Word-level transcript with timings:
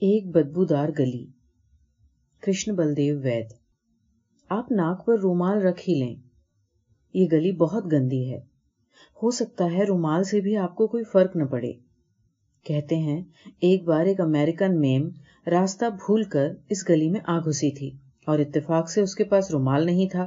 ایک 0.00 0.26
بدبودار 0.26 0.88
گلی۔ 0.98 1.26
کرشن 2.40 2.74
بلدیو 2.74 3.20
وید، 3.20 3.46
آپ 4.48 4.72
ناک 4.72 5.06
پر 5.06 5.18
رومال 5.18 5.62
رکھ 5.62 5.88
ہی 5.88 5.94
لیں۔ 5.94 6.14
یہ 7.14 7.26
گلی 7.32 7.52
بہت 7.52 7.92
گندی 7.92 8.32
ہے۔ 8.32 8.38
ہو 9.22 9.30
سکتا 9.30 9.64
ہے 9.72 9.84
رومال 9.84 10.24
سے 10.24 10.40
بھی 10.40 10.56
آپ 10.56 10.74
کو 10.74 10.86
کوئی 10.86 11.04
فرق 11.04 11.36
نہ 11.36 11.44
پڑے۔ 11.44 11.72
کہتے 12.64 12.96
ہیں، 12.96 13.22
ایک 13.60 13.84
بار 13.84 14.06
ایک 14.06 14.20
امریکن 14.20 14.80
میم 14.80 15.08
راستہ 15.46 15.84
بھول 15.90 16.22
کر 16.22 16.48
اس 16.68 16.88
گلی 16.88 17.10
میں 17.10 17.20
آ 17.24 17.38
گھسی 17.38 17.70
تھی 17.70 17.90
اور 18.26 18.38
اتفاق 18.38 18.90
سے 18.90 19.00
اس 19.00 19.14
کے 19.14 19.24
پاس 19.24 19.50
رومال 19.50 19.86
نہیں 19.86 20.08
تھا۔ 20.08 20.26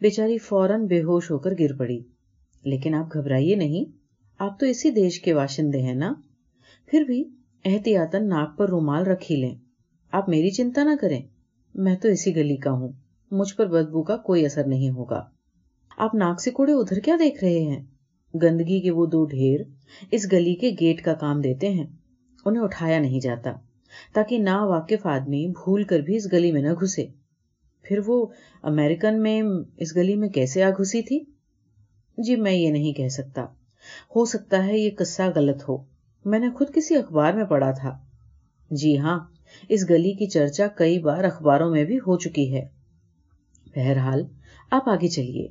بیچاری 0.00 0.38
فوراً 0.38 0.86
بے 0.86 1.02
ہوش 1.02 1.30
ہو 1.30 1.38
کر 1.38 1.50
گر 1.58 1.76
پڑی۔ 1.76 2.00
لیکن 2.64 2.94
آپ 2.94 3.14
گھبرائیے 3.14 3.56
نہیں، 3.56 3.84
آپ 4.38 4.60
تو 4.60 4.66
اسی 4.66 4.90
دیش 4.90 5.20
کے 5.20 5.34
باشندے 5.34 5.82
ہیں 5.82 5.94
نا؟ 5.94 6.14
پھر 6.86 7.00
بھی 7.00 7.24
احتیاطاً 7.64 8.28
ناک 8.28 8.58
پر 8.58 8.68
رومال 8.68 9.06
رکھ 9.06 9.32
ہی 9.32 9.36
لیں۔ 9.36 9.54
آپ 10.12 10.28
میری 10.28 10.50
چنتا 10.50 10.82
نہ 10.82 10.90
کریں۔ 11.00 11.22
میں 11.74 11.96
تو 11.96 12.08
اسی 12.08 12.36
گلی 12.36 12.56
کا 12.56 12.70
ہوں۔ 12.70 12.88
مجھ 13.30 13.54
پر 13.54 13.66
بدبو 13.66 14.02
کا 14.02 14.16
کوئی 14.16 14.46
اثر 14.46 14.66
نہیں 14.66 14.90
ہوگا۔ 14.90 15.24
آپ 15.96 16.14
ناک 16.14 16.40
سے 16.40 16.50
کوڑے 16.50 16.72
ادھر 16.72 16.98
کیا 16.98 17.16
دیکھ 17.18 17.44
رہے 17.44 17.58
ہیں؟ 17.58 17.82
گندگی 18.34 18.80
کے 18.80 18.90
وہ 18.90 19.06
دو 19.06 19.24
ڈھیر 19.24 19.60
اس 20.10 20.32
گلی 20.32 20.54
کے 20.54 20.70
گیٹ 20.80 21.04
کا 21.04 21.14
کام 21.14 21.40
دیتے 21.40 21.68
ہیں۔ 21.68 21.86
انہیں 22.44 22.62
اٹھایا 22.62 22.98
نہیں 22.98 23.20
جاتا، 23.20 23.52
تاکہ 24.14 24.38
نا 24.38 24.64
واقف 24.64 25.06
آدمی 25.06 25.48
بھول 25.48 25.84
کر 25.84 25.98
بھی 26.00 26.16
اس 26.16 26.32
گلی 26.32 26.52
میں 26.52 26.62
نہ 26.62 26.72
گھسے۔ 26.80 27.06
پھر 27.82 27.98
وہ 28.06 28.26
امریکن 28.62 29.22
میں 29.22 29.42
اس 29.76 29.96
گلی 29.96 30.14
میں 30.14 30.28
کیسے 30.28 30.62
آ 30.62 30.70
گھسی 30.70 31.02
تھی؟ 31.02 31.20
جی 32.18 32.36
میں 32.36 32.52
یہ 32.52 32.70
نہیں 32.70 32.92
کہہ 32.92 33.08
سکتا۔ 33.08 33.42
ہو 34.16 34.24
سکتا 34.24 34.66
ہے 34.66 34.78
یہ 34.78 34.90
قصہ 34.98 35.22
غلط 35.36 35.68
ہو۔ 35.68 35.93
میں 36.24 36.38
نے 36.38 36.50
خود 36.50 36.74
کسی 36.74 36.96
اخبار 36.96 37.32
میں 37.32 37.44
پڑھا 37.44 37.70
تھا۔ 37.70 37.98
جی 38.70 38.98
ہاں 38.98 39.18
اس 39.68 39.90
گلی 39.90 40.12
کی 40.12 40.26
چرچا 40.26 40.66
کئی 40.66 40.98
بار 40.98 41.24
اخباروں 41.24 41.70
میں 41.70 41.84
بھی 41.84 41.96
ہو 41.96 42.18
چکی 42.18 42.54
ہے۔ 42.54 42.68
بہرحال، 43.74 44.24
آپ 44.70 44.88
آگے 44.88 45.08
چلیے۔ 45.08 45.48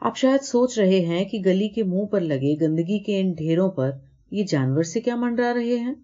آپ 0.00 0.16
شاید 0.16 0.42
سوچ 0.42 0.78
رہے 0.78 1.00
ہیں 1.00 1.24
کہ 1.24 1.38
گلی 1.44 1.68
کے 1.68 1.82
منہ 1.82 2.04
پر 2.04 2.20
لگے 2.20 2.54
گندگی 2.60 2.98
کے 2.98 3.20
ان 3.20 3.32
ڈھیروں 3.32 3.70
پر 3.70 3.90
یہ 4.30 4.44
جانور 4.44 4.82
سے 4.82 5.00
کیا 5.00 5.16
منڈرا 5.16 5.54
رہے 5.54 5.76
ہیں؟ 5.76 5.94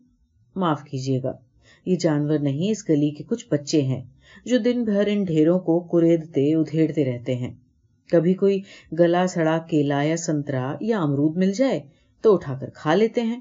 معاف 0.57 0.83
کیجیے 0.85 1.23
گا، 1.23 1.33
یہ 1.87 1.97
جانور 1.97 2.39
نہیں، 2.39 2.71
اس 2.71 2.89
گلی 2.89 3.11
کے 3.11 3.25
کچھ 3.25 3.47
بچے 3.51 3.83
ہیں 3.83 4.03
جو 4.45 4.59
دن 4.59 4.85
بھر 4.85 5.05
ان 5.07 5.25
ڈھیروں 5.25 5.59
کو 5.59 5.81
کریدتے، 5.81 6.55
ادھیڑتے 6.55 7.05
رہتے 7.05 7.35
ہیں۔ 7.35 7.55
کبھی 8.11 8.35
کوئی 8.35 8.63
گلا 8.99 9.27
سڑا 9.27 9.59
کیلا 9.59 10.03
یا 10.03 10.17
سنترا 10.17 10.75
یا 10.81 11.01
امرود 11.01 11.37
مل 11.37 11.53
جائے 11.53 11.81
تو 12.21 12.35
اٹھا 12.35 12.59
کر 12.61 12.71
کھا 12.75 12.95
لیتے 12.95 13.21
ہیں۔ 13.21 13.41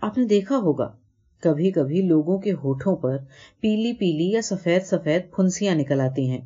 آپ 0.00 0.18
نے 0.18 0.24
دیکھا 0.24 0.56
ہوگا 0.56 0.96
کبھی 1.40 1.70
کبھی 1.70 2.02
لوگوں 2.02 2.38
کے 2.38 2.52
ہوٹھوں 2.52 2.96
پر 2.96 3.16
پیلی 3.60 3.92
پیلی 3.92 4.30
یا 4.30 4.42
سفید 4.42 4.82
سفید 4.82 5.22
پھنسیاں 5.36 5.74
نکل 5.74 6.00
آتی 6.00 6.30
ہیں 6.30 6.40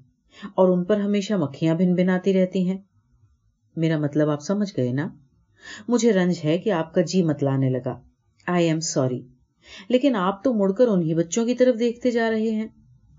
اور 0.55 0.69
ان 0.69 0.85
پر 0.85 0.97
ہمیشہ 1.01 1.35
مکھیاں 1.35 1.75
بن 1.75 1.95
بناتی 1.95 2.33
رہتی 2.33 2.69
ہیں۔ 2.69 2.79
میرا 3.77 3.99
مطلب 3.99 4.31
آپ 4.31 4.43
سمجھ 4.43 4.73
گئے 4.77 4.93
نا؟ 4.93 5.09
مجھے 5.89 6.13
رنج 6.13 6.35
ہے 6.45 6.59
کہ 6.59 6.71
آپ 6.71 6.95
کا 6.95 7.01
جی 7.01 7.23
مت 7.23 7.43
لانے 7.43 7.71
لگا۔ 7.71 8.01
I 8.47 8.67
am 8.67 8.81
sorry. 8.81 9.21
لیکن 9.89 10.17
آپ 10.17 10.45
تو 10.45 10.55
مڑ 10.55 10.73
کر 10.73 10.89
انہیں 10.89 11.15
بچوں 11.15 11.47
کی 11.47 11.55
طرف 11.55 11.79
دیکھتے 11.79 12.11
جا 12.11 12.31
رہے 12.31 12.51
ہیں۔ 12.51 12.67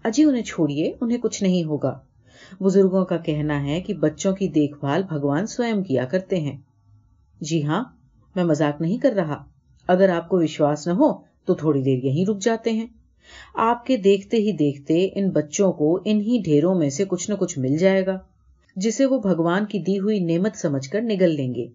اجی 0.03 0.23
انہیں 0.23 0.43
چھوڑیے، 0.43 0.93
انہیں 1.01 1.17
کچھ 1.17 1.43
نہیں 1.43 1.63
ہوگا۔ 1.63 1.99
بزرگوں 2.61 3.05
کا 3.05 3.17
کہنا 3.17 3.63
ہے 3.65 3.81
کہ 3.81 3.93
بچوں 3.93 4.35
کی 4.35 4.47
دیکھ 4.47 4.77
بھال 4.79 5.03
بھگوان 5.03 5.47
سوئم 5.47 5.83
کیا 5.83 6.05
کرتے 6.05 6.39
ہیں۔ 6.39 6.57
جی 7.41 7.63
ہاں 7.63 7.83
میں 8.35 8.43
مزاق 8.43 8.81
نہیں 8.81 8.97
کر 8.97 9.11
رہا۔ 9.11 9.52
اگر 9.89 10.09
آپ 10.09 10.27
کو 10.29 10.37
وشواس 10.37 10.87
نہ 10.87 10.93
ہو 10.93 11.11
تو 11.45 11.53
تھوڑی 11.53 11.81
دیر 11.81 12.03
یہیں 12.03 12.25
رک 12.25 12.41
جاتے 12.41 12.71
ہیں۔ 12.71 12.87
آپ 13.61 13.85
کے 13.85 13.97
دیکھتے 13.97 14.37
ہی 14.37 14.51
دیکھتے 14.51 15.07
ان 15.15 15.29
بچوں 15.29 15.71
کو 15.73 15.97
انہی 16.05 16.41
ڈھیروں 16.45 16.73
میں 16.75 16.89
سے 16.89 17.05
کچھ 17.07 17.29
نہ 17.29 17.35
کچھ 17.35 17.57
مل 17.59 17.77
جائے 17.77 18.05
گا، 18.05 18.17
جسے 18.75 19.05
وہ 19.05 19.19
بھگوان 19.19 19.65
کی 19.65 19.79
دی 19.79 19.97
ہوئی 19.99 20.19
نعمت 20.25 20.57
سمجھ 20.57 20.89
کر 20.89 21.01
نگل 21.01 21.35
لیں 21.35 21.53
گے، 21.55 21.65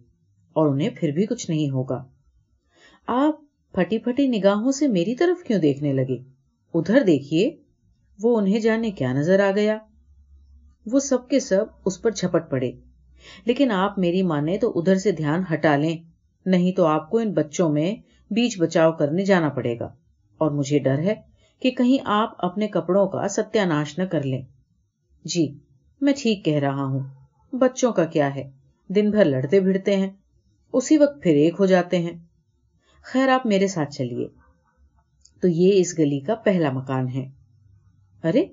اور 0.57 0.67
انہیں 0.67 0.91
پھر 0.97 1.11
بھی 1.13 1.27
کچھ 1.27 1.49
نہیں 1.51 1.71
ہوگا۔ 1.71 2.03
آپ 3.09 3.41
پھٹی 3.75 3.99
پھٹی 3.99 4.27
نگاہوں 4.29 4.73
سے 4.73 4.87
میری 4.89 5.15
طرف 5.15 5.43
کیوں 5.47 5.59
دیکھنے 5.59 5.93
لگے؟ 5.93 6.17
ادھر 6.75 7.03
دیکھیے، 7.03 7.51
وہ 8.19 8.37
انہیں 8.39 8.61
جانے 8.61 8.91
کیا 8.91 9.13
نظر 9.13 9.41
آ 9.41 9.51
گیا۔ 9.57 9.79
وہ 10.87 11.01
سب 11.01 11.29
کے 11.29 11.41
سب 11.41 11.65
اس 11.85 12.01
پر 12.03 12.11
جھپٹ 12.11 12.51
پڑے، 12.51 12.71
لیکن 13.45 13.71
آپ 13.73 13.99
میری 13.99 14.23
مانے 14.23 14.57
تو 14.59 14.73
ادھر 14.77 14.97
سے 14.97 15.13
دھیان 15.13 15.43
ہٹا 15.53 15.77
لیں۔ 15.77 15.97
نہیں 16.49 16.73
تو 16.73 16.87
آپ 16.87 17.11
کو 17.11 17.19
ان 17.19 17.33
بچوں 17.33 17.69
میں 17.69 17.95
بیچ 18.31 18.61
بچاؤ 18.61 18.93
کرنے 18.93 19.25
جانا 19.25 19.49
پڑے 19.49 19.79
گا۔ 19.79 19.93
اور 20.39 20.51
مجھے 20.51 20.79
ڈر 20.79 20.99
ہے 20.99 21.15
کہ 21.61 21.71
کہیں 21.71 21.99
آپ 22.05 22.35
اپنے 22.39 22.69
کپڑوں 22.69 23.09
کا 23.09 23.29
ستیہ 23.29 23.61
ناش 23.61 23.99
نہ 23.99 24.05
کر 24.05 24.23
لیں۔ 24.23 24.43
جی 25.25 25.59
میں 26.01 26.13
ٹھیک 26.17 26.45
کہہ 26.45 26.59
رہا 26.59 26.85
ہوں۔ 26.85 27.01
بچوں 27.53 27.93
کا 27.93 28.05
کیا 28.05 28.35
ہے؟ 28.35 28.51
دن 28.89 29.11
بھر 29.11 29.25
لڑتے 29.25 29.61
بھڑتے 29.61 29.97
ہیں۔ 29.97 30.11
اسی 30.73 30.99
وقت 30.99 31.23
پھر 31.23 31.31
ایک 31.31 31.55
ہو 31.59 31.67
جاتے 31.67 31.99
ہیں۔ 31.99 32.13
خیر، 33.03 33.29
آپ 33.29 33.47
میرے 33.47 33.67
ساتھ 33.67 33.91
چلیے۔ 33.91 34.29
تو 35.41 35.49
یہ 35.49 35.81
اس 35.81 35.99
گلی 35.99 36.21
کا 36.21 36.35
پہلا 36.35 36.71
مکان 36.71 37.09
ہے۔ 37.09 37.31
ارے، 38.25 38.45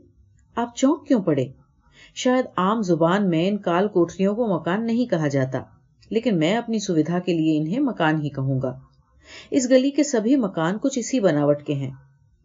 آپ 0.55 0.75
چونک 0.75 1.07
کیوں 1.07 1.23
پڑے؟ 1.23 1.45
شاید 2.15 2.45
عام 2.57 2.81
زبان 2.81 3.29
میں 3.29 3.47
ان 3.47 3.57
کال 3.57 3.87
کوٹریوں 3.87 4.35
کو 4.35 4.59
مکان 4.59 4.85
نہیں 4.85 5.05
کہا 5.05 5.27
جاتا۔ 5.27 5.63
لیکن 6.09 6.37
میں 6.37 6.57
اپنی 6.57 6.79
سویدھا 6.79 7.19
کے 7.19 7.33
لیے 7.33 7.57
انہیں 7.57 7.79
مکان 7.79 8.21
ہی 8.21 8.29
کہوں 8.29 8.61
گا۔ 8.61 8.79
اس 9.51 9.69
گلی 9.69 9.91
کے 9.91 10.03
سبھی 10.03 10.35
مکان 10.35 10.77
کچھ 10.81 10.99
اسی 10.99 11.19
بناوٹ 11.19 11.63
کے 11.63 11.73
ہیں۔ 11.73 11.91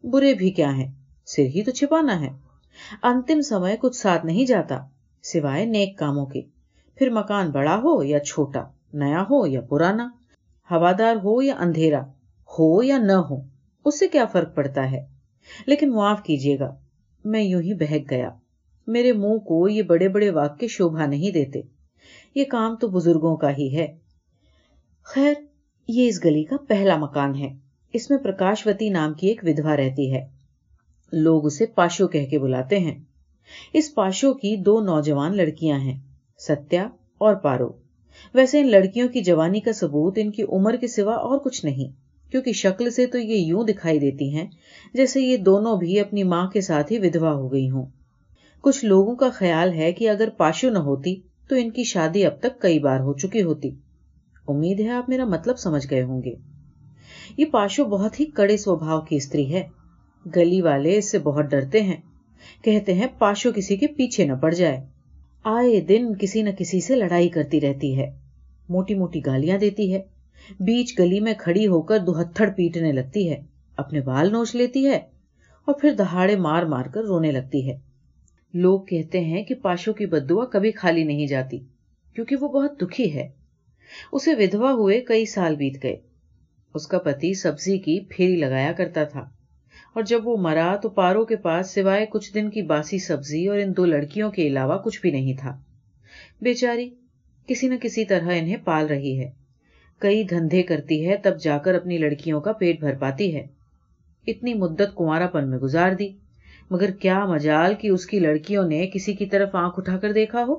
برے 0.05 0.35
بھی 0.35 0.51
کیا 0.51 0.77
ہیں؟ 0.77 0.91
سر 1.27 1.43
ہی 1.43 1.63
تو 1.63 1.71
چھپانا 1.71 2.21
ہے۔ 2.21 2.29
انتم 3.03 3.41
سمے 3.41 3.77
کچھ 3.81 3.97
ساتھ 3.97 4.27
نہیں 4.27 4.45
جاتا، 4.45 4.79
سوائے 5.23 5.65
نیک 5.65 5.99
کاموں 5.99 6.27
کے۔ 6.27 6.41
پھر 6.95 7.11
مکان 7.11 7.51
بڑا 7.51 7.81
ہو 7.85 8.03
یا 8.03 8.21
چھوٹا، 8.21 8.63
نیا 8.93 9.23
ہو 9.23 9.47
یا 9.47 9.61
پرانا، 9.61 10.09
ہوادار 10.71 11.17
ہو 11.17 11.43
یا 11.43 11.55
اندھیرا، 11.59 12.01
ہو 12.59 12.83
یا 12.83 12.99
نہ 12.99 13.13
ہو، 13.13 13.41
اس 13.85 13.99
سے 13.99 14.09
کیا 14.09 14.25
فرق 14.25 14.55
پڑتا 14.55 14.91
ہے؟ 14.91 15.07
لیکن 15.67 15.91
معاف 15.91 16.23
کیجیے 16.23 16.59
گا، 16.59 16.75
میں 17.25 17.43
یوں 17.43 17.63
ہی 17.63 17.75
بہک 17.75 18.11
گیا۔ 18.11 18.31
میرے 18.87 19.13
منہ 19.13 19.39
کو 19.39 19.69
یہ 19.69 19.83
بڑے 19.83 20.09
بڑے 20.09 20.31
واقع 20.31 20.67
شوبھا 20.67 21.07
نہیں 21.07 21.31
دیتے۔ 21.31 21.80
یہ 22.35 22.45
کام 22.45 22.77
تو 22.77 22.89
بزرگوں 22.89 23.37
کا 23.37 23.57
ہی 23.57 23.77
ہے۔ 23.77 23.87
خیر، 25.03 25.35
یہ 25.89 26.09
اس 26.09 26.25
گلی 26.25 26.45
کا 26.45 26.57
پہلا 26.69 26.97
مکان 26.97 27.35
ہے۔ 27.35 27.57
اس 27.93 28.11
میں 28.11 28.19
پرکاشوتی 28.19 28.89
نام 28.89 29.15
کی 29.15 29.29
ایک 29.29 29.41
ودوا 29.43 29.77
رہتی 29.77 30.13
ہے۔ 30.13 30.27
لوگ 31.13 31.47
اسے 31.47 31.67
پاشو 31.67 32.09
کہہ 32.09 32.27
کے 32.27 32.39
بلاتے 32.39 32.79
ہیں۔ 32.79 32.99
اس 33.73 33.95
پاشو 33.95 34.35
کی 34.35 34.57
دو 34.57 34.81
نوجوان 34.81 35.37
لڑکیاں 35.37 35.79
ہیں، 35.79 35.99
ستیا 36.39 36.89
اور 37.19 37.35
پارو۔ 37.35 37.71
ویسے 38.35 38.61
ان 38.61 38.71
لڑکیوں 38.71 39.09
کی 39.09 39.21
جوانی 39.21 39.61
کا 39.61 39.73
ثبوت 39.73 40.19
ان 40.23 40.31
کی 40.31 40.43
عمر 40.43 40.77
کے 40.77 40.89
سوا 40.89 41.15
اور 41.15 41.39
کچھ 41.39 41.65
نہیں، 41.65 41.89
کیونکہ 42.31 42.53
شکل 42.53 42.91
سے 42.91 43.07
تو 43.07 43.19
یہ 43.19 43.37
یوں 43.37 43.65
دکھائی 43.65 43.99
دیتی 43.99 44.35
ہیں 44.35 44.47
جیسے 44.95 45.21
یہ 45.21 45.37
دونوں 45.37 45.77
بھی 45.77 46.01
اپنی 46.01 46.23
ماں 46.23 46.47
کے 46.47 46.61
ساتھ 46.61 46.93
ہی 46.93 46.99
ودوا 46.99 47.33
ہو 47.33 47.53
گئی 47.53 47.71
ہوں۔ 47.71 47.87
کچھ 48.61 48.85
لوگوں 48.85 49.17
کا 49.17 49.31
خیال 49.31 49.73
ہے 49.73 49.93
کہ 49.93 50.09
اگر 50.09 50.29
پاشو 50.37 50.71
نہ 50.71 50.79
ہوتی 50.79 51.21
تو 51.51 51.57
ان 51.57 51.71
کی 51.71 51.85
شادی 51.85 52.27
اب 52.27 52.33
تک 52.41 52.61
کئی 52.61 52.79
بار 52.79 53.01
ہو 53.01 53.13
چکی 53.13 53.43
ہوتی۔ 53.43 53.71
امید 54.49 54.81
ہے 54.81 54.91
آپ 54.91 55.09
میرا 55.09 55.25
مطلب 55.25 55.59
سمجھ 55.59 55.87
گئے 55.91 56.03
ہوں 56.03 56.23
گے۔ 56.23 56.35
یہ 57.37 57.45
پاشو 57.45 57.85
بہت 57.85 58.21
ہی 58.21 58.25
کڑے 58.25 58.57
سوبھاؤ 58.57 59.01
کی 59.01 59.17
استری 59.17 59.55
ہے۔ 59.55 59.69
گلی 60.37 60.61
والے 60.61 60.99
اس 60.99 61.11
سے 61.11 61.19
بہت 61.19 61.45
ڈرتے 61.45 61.83
ہیں۔ 61.83 61.97
کہتے 62.63 62.95
ہیں 62.95 63.07
پاشو 63.19 63.53
کسی 63.57 63.77
کے 63.77 63.87
پیچھے 63.87 64.25
نہ 64.25 64.33
پڑ 64.33 64.55
جائے۔ 64.55 64.87
آئے 65.45 65.81
دن 65.81 66.15
کسی 66.21 66.43
نہ 66.43 66.51
کسی 66.59 66.81
سے 66.81 66.97
لڑائی 66.97 67.29
کرتی 67.29 67.61
رہتی 67.61 67.99
ہے۔ 67.99 68.11
موٹی 68.69 68.95
موٹی 68.95 69.21
گالیاں 69.27 69.59
دیتی 69.59 69.95
ہے۔ 69.95 70.03
بیچ 70.61 70.99
گلی 70.99 71.21
میں 71.21 71.35
کھڑی 71.39 71.67
ہو 71.67 71.83
کر 71.83 71.99
دوہتھڑ 71.99 72.51
پیٹنے 72.51 72.93
لگتی 72.93 73.31
ہے۔ 73.31 73.43
اپنے 73.77 74.01
بال 74.01 74.33
نوچ 74.33 74.55
لیتی 74.55 74.87
ہے 74.87 74.97
اور 75.65 75.73
پھر 75.81 75.91
دہاڑے 75.91 76.37
مار 76.37 76.63
مار 76.63 76.85
کر 76.85 77.03
رونے 77.05 77.33
لگتی 77.33 77.71
ہے۔ 77.71 77.90
لوگ 78.55 78.81
کہتے 78.81 79.21
ہیں 79.21 79.45
کہ 79.45 79.55
پاشو 79.55 79.93
کی 79.93 80.07
بدوا 80.07 80.45
کبھی 80.45 80.73
خالی 80.73 81.05
نہیں 81.05 81.27
جاتی، 81.27 81.59
کیونکہ 82.15 82.37
وہ 82.37 82.49
بہت 82.49 82.83
دکھی 82.83 83.15
ہے۔ 83.15 83.29
اسے 84.13 84.35
ودوا 84.35 84.73
ہوئے 84.73 85.01
کئی 85.01 85.27
سال 85.27 85.57
بیت 85.57 85.83
گئے۔ 85.83 85.97
اس 86.75 86.87
کا 86.87 86.99
پتی 86.99 87.35
سبزی 87.35 87.79
کی 87.79 88.01
پھیری 88.09 88.37
لگایا 88.37 88.73
کرتا 88.73 89.05
تھا۔ 89.05 89.29
اور 89.95 90.03
جب 90.03 90.29
وہ 90.29 90.37
مرا 90.37 90.77
تو 90.77 90.89
پارو 90.89 91.25
کے 91.25 91.37
پاس 91.37 91.71
سوائے 91.71 92.07
کچھ 92.07 92.35
دن 92.35 92.51
کی 92.51 92.63
باسی 92.63 92.99
سبزی 92.99 93.47
اور 93.47 93.59
ان 93.59 93.77
دو 93.77 93.85
لڑکیوں 93.85 94.31
کے 94.31 94.47
علاوہ 94.47 94.79
کچھ 94.79 95.01
بھی 95.01 95.11
نہیں 95.11 95.35
تھا۔ 95.41 95.61
بیچاری، 96.41 96.91
کسی 97.47 97.69
نہ 97.69 97.75
کسی 97.83 98.05
طرح 98.05 98.25
انہیں 98.25 98.57
پال 98.65 98.87
رہی 98.87 99.21
ہے۔ 99.21 99.31
کئی 99.99 100.25
دھندے 100.25 100.63
کرتی 100.63 101.09
ہے، 101.09 101.17
تب 101.17 101.41
جا 101.41 101.59
کر 101.59 101.75
اپنی 101.75 101.99
لڑکیوں 101.99 102.41
کا 102.41 102.53
پیٹ 102.53 102.81
بھر 102.81 102.95
پاتی 102.95 103.37
ہے۔ 103.37 103.47
اتنی 104.27 104.55
مدت 104.55 104.97
کمارا 104.97 105.27
پن 105.27 105.51
میں 105.51 105.59
گزار 105.59 105.93
دی۔ 105.93 106.09
مگر 106.71 106.91
کیا 106.91 107.25
مجال 107.25 107.75
کہ 107.75 107.89
اس 107.89 108.07
کی 108.07 108.19
لڑکیوں 108.19 108.69
نے 108.69 108.87
کسی 108.87 109.15
کی 109.15 109.27
طرف 109.27 109.49
آنکھ 109.53 109.75
اٹھا 109.79 109.97
کر 109.97 110.13
دیکھا 110.13 110.45
ہو؟ 110.49 110.55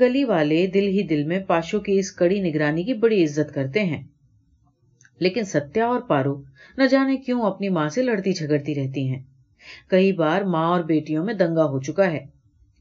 گلی 0.00 0.24
والے 0.24 0.66
دل 0.66 0.86
ہی 0.86 1.02
دل 1.02 1.24
میں 1.24 1.38
پاشو 1.40 1.80
کی 1.80 1.98
اس 1.98 2.12
کڑی 2.12 2.40
نگرانی 2.40 2.82
کی 2.82 2.94
بڑی 2.94 3.24
عزت 3.24 3.54
کرتے 3.54 3.84
ہیں۔ 3.84 4.02
لیکن 5.18 5.44
ستیا 5.44 5.86
اور 5.86 6.00
پارو 6.00 6.42
نہ 6.76 6.82
جانے 6.86 7.16
کیوں 7.16 7.42
اپنی 7.42 7.68
ماں 7.68 7.88
سے 7.88 8.02
لڑتی 8.02 8.32
جھگڑتی 8.32 8.74
رہتی 8.74 9.08
ہیں۔ 9.08 9.22
کئی 9.88 10.12
بار 10.12 10.42
ماں 10.42 10.68
اور 10.68 10.80
بیٹیوں 10.80 11.24
میں 11.24 11.34
دنگا 11.34 11.64
ہو 11.64 11.80
چکا 11.80 12.12
ہے۔ 12.12 12.26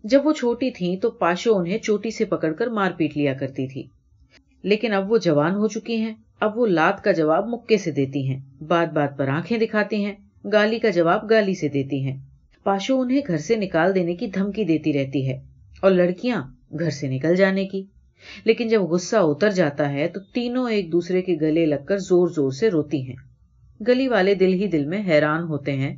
جب 0.03 0.27
وہ 0.27 0.33
چھوٹی 0.33 0.71
تھی 0.71 0.97
تو 0.97 1.11
پاشو 1.11 1.57
انہیں 1.57 1.77
چوٹی 1.77 2.11
سے 2.11 2.25
پکڑ 2.25 2.53
کر 2.53 2.67
مار 2.67 2.91
پیٹ 2.97 3.17
لیا 3.17 3.33
کرتی 3.33 3.67
تھی۔ 3.67 3.83
لیکن 4.63 4.93
اب 4.93 5.11
وہ 5.11 5.17
جوان 5.17 5.55
ہو 5.55 5.67
چکی 5.67 5.97
ہیں۔ 5.97 6.13
اب 6.39 6.57
وہ 6.57 6.67
لات 6.67 7.03
کا 7.03 7.11
جواب 7.11 7.47
مکے 7.47 7.77
سے 7.77 7.91
دیتی 7.91 8.27
ہیں۔ 8.27 8.63
بات 8.63 8.93
بات 8.93 9.17
پر 9.17 9.27
آنکھیں 9.27 9.57
دکھاتی 9.57 10.05
ہیں۔ 10.05 10.13
گالی 10.51 10.79
کا 10.79 10.89
جواب 10.89 11.29
گالی 11.29 11.53
سے 11.53 11.67
دیتی 11.67 12.03
ہیں۔ 12.03 12.32
پاشو 12.63 13.01
انہیں 13.01 13.21
گھر 13.27 13.37
سے 13.37 13.55
نکال 13.55 13.95
دینے 13.95 14.15
کی 14.15 14.27
دھمکی 14.27 14.63
دیتی 14.63 14.93
رہتی 14.93 15.29
ہے 15.29 15.41
اور 15.81 15.91
لڑکیاں 15.91 16.43
گھر 16.79 16.89
سے 16.89 17.07
نکل 17.07 17.35
جانے 17.35 17.67
کی۔ 17.67 17.83
لیکن 18.45 18.67
جب 18.67 18.81
غصہ 18.81 19.15
اتر 19.15 19.49
جاتا 19.49 19.93
ہے 19.93 20.07
تو 20.07 20.19
تینوں 20.19 20.69
ایک 20.69 20.91
دوسرے 20.91 21.21
کے 21.21 21.35
گلے 21.41 21.65
لگ 21.65 21.85
کر 21.85 21.97
زور 21.97 22.27
زور 22.27 22.51
سے 22.51 22.69
روتی 22.69 23.07
ہیں۔ 23.07 23.15
گلی 23.87 24.07
والے 24.07 24.35
دل 24.35 24.53
ہی 24.53 24.67
دل 24.67 24.85
میں 24.85 25.01
حیران 25.07 25.43
ہوتے 25.43 25.71
ہیں، 25.73 25.95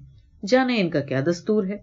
جانے 0.48 0.82
ان 0.82 0.90
کا 0.90 1.00
کیا 1.00 1.22
دستور 1.32 1.66
ہے؟ 1.66 1.78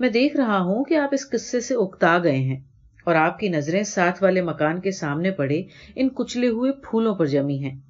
میں 0.00 0.08
دیکھ 0.08 0.36
رہا 0.36 0.58
ہوں 0.58 0.84
کہ 0.84 0.94
آپ 0.94 1.08
اس 1.12 1.30
قصے 1.30 1.60
سے 1.60 1.74
اکتا 1.74 2.18
گئے 2.18 2.36
ہیں 2.36 2.60
اور 3.04 3.14
آپ 3.14 3.38
کی 3.38 3.48
نظریں 3.48 3.82
ساتھ 3.82 4.22
والے 4.22 4.42
مکان 4.42 4.80
کے 4.80 4.90
سامنے 4.90 5.30
پڑے 5.30 5.62
ان 5.96 6.08
کچلے 6.08 6.48
ہوئے 6.48 6.72
پھولوں 6.72 7.14
پر 7.14 7.26
جمی 7.26 7.58
ہیں۔ 7.58 7.80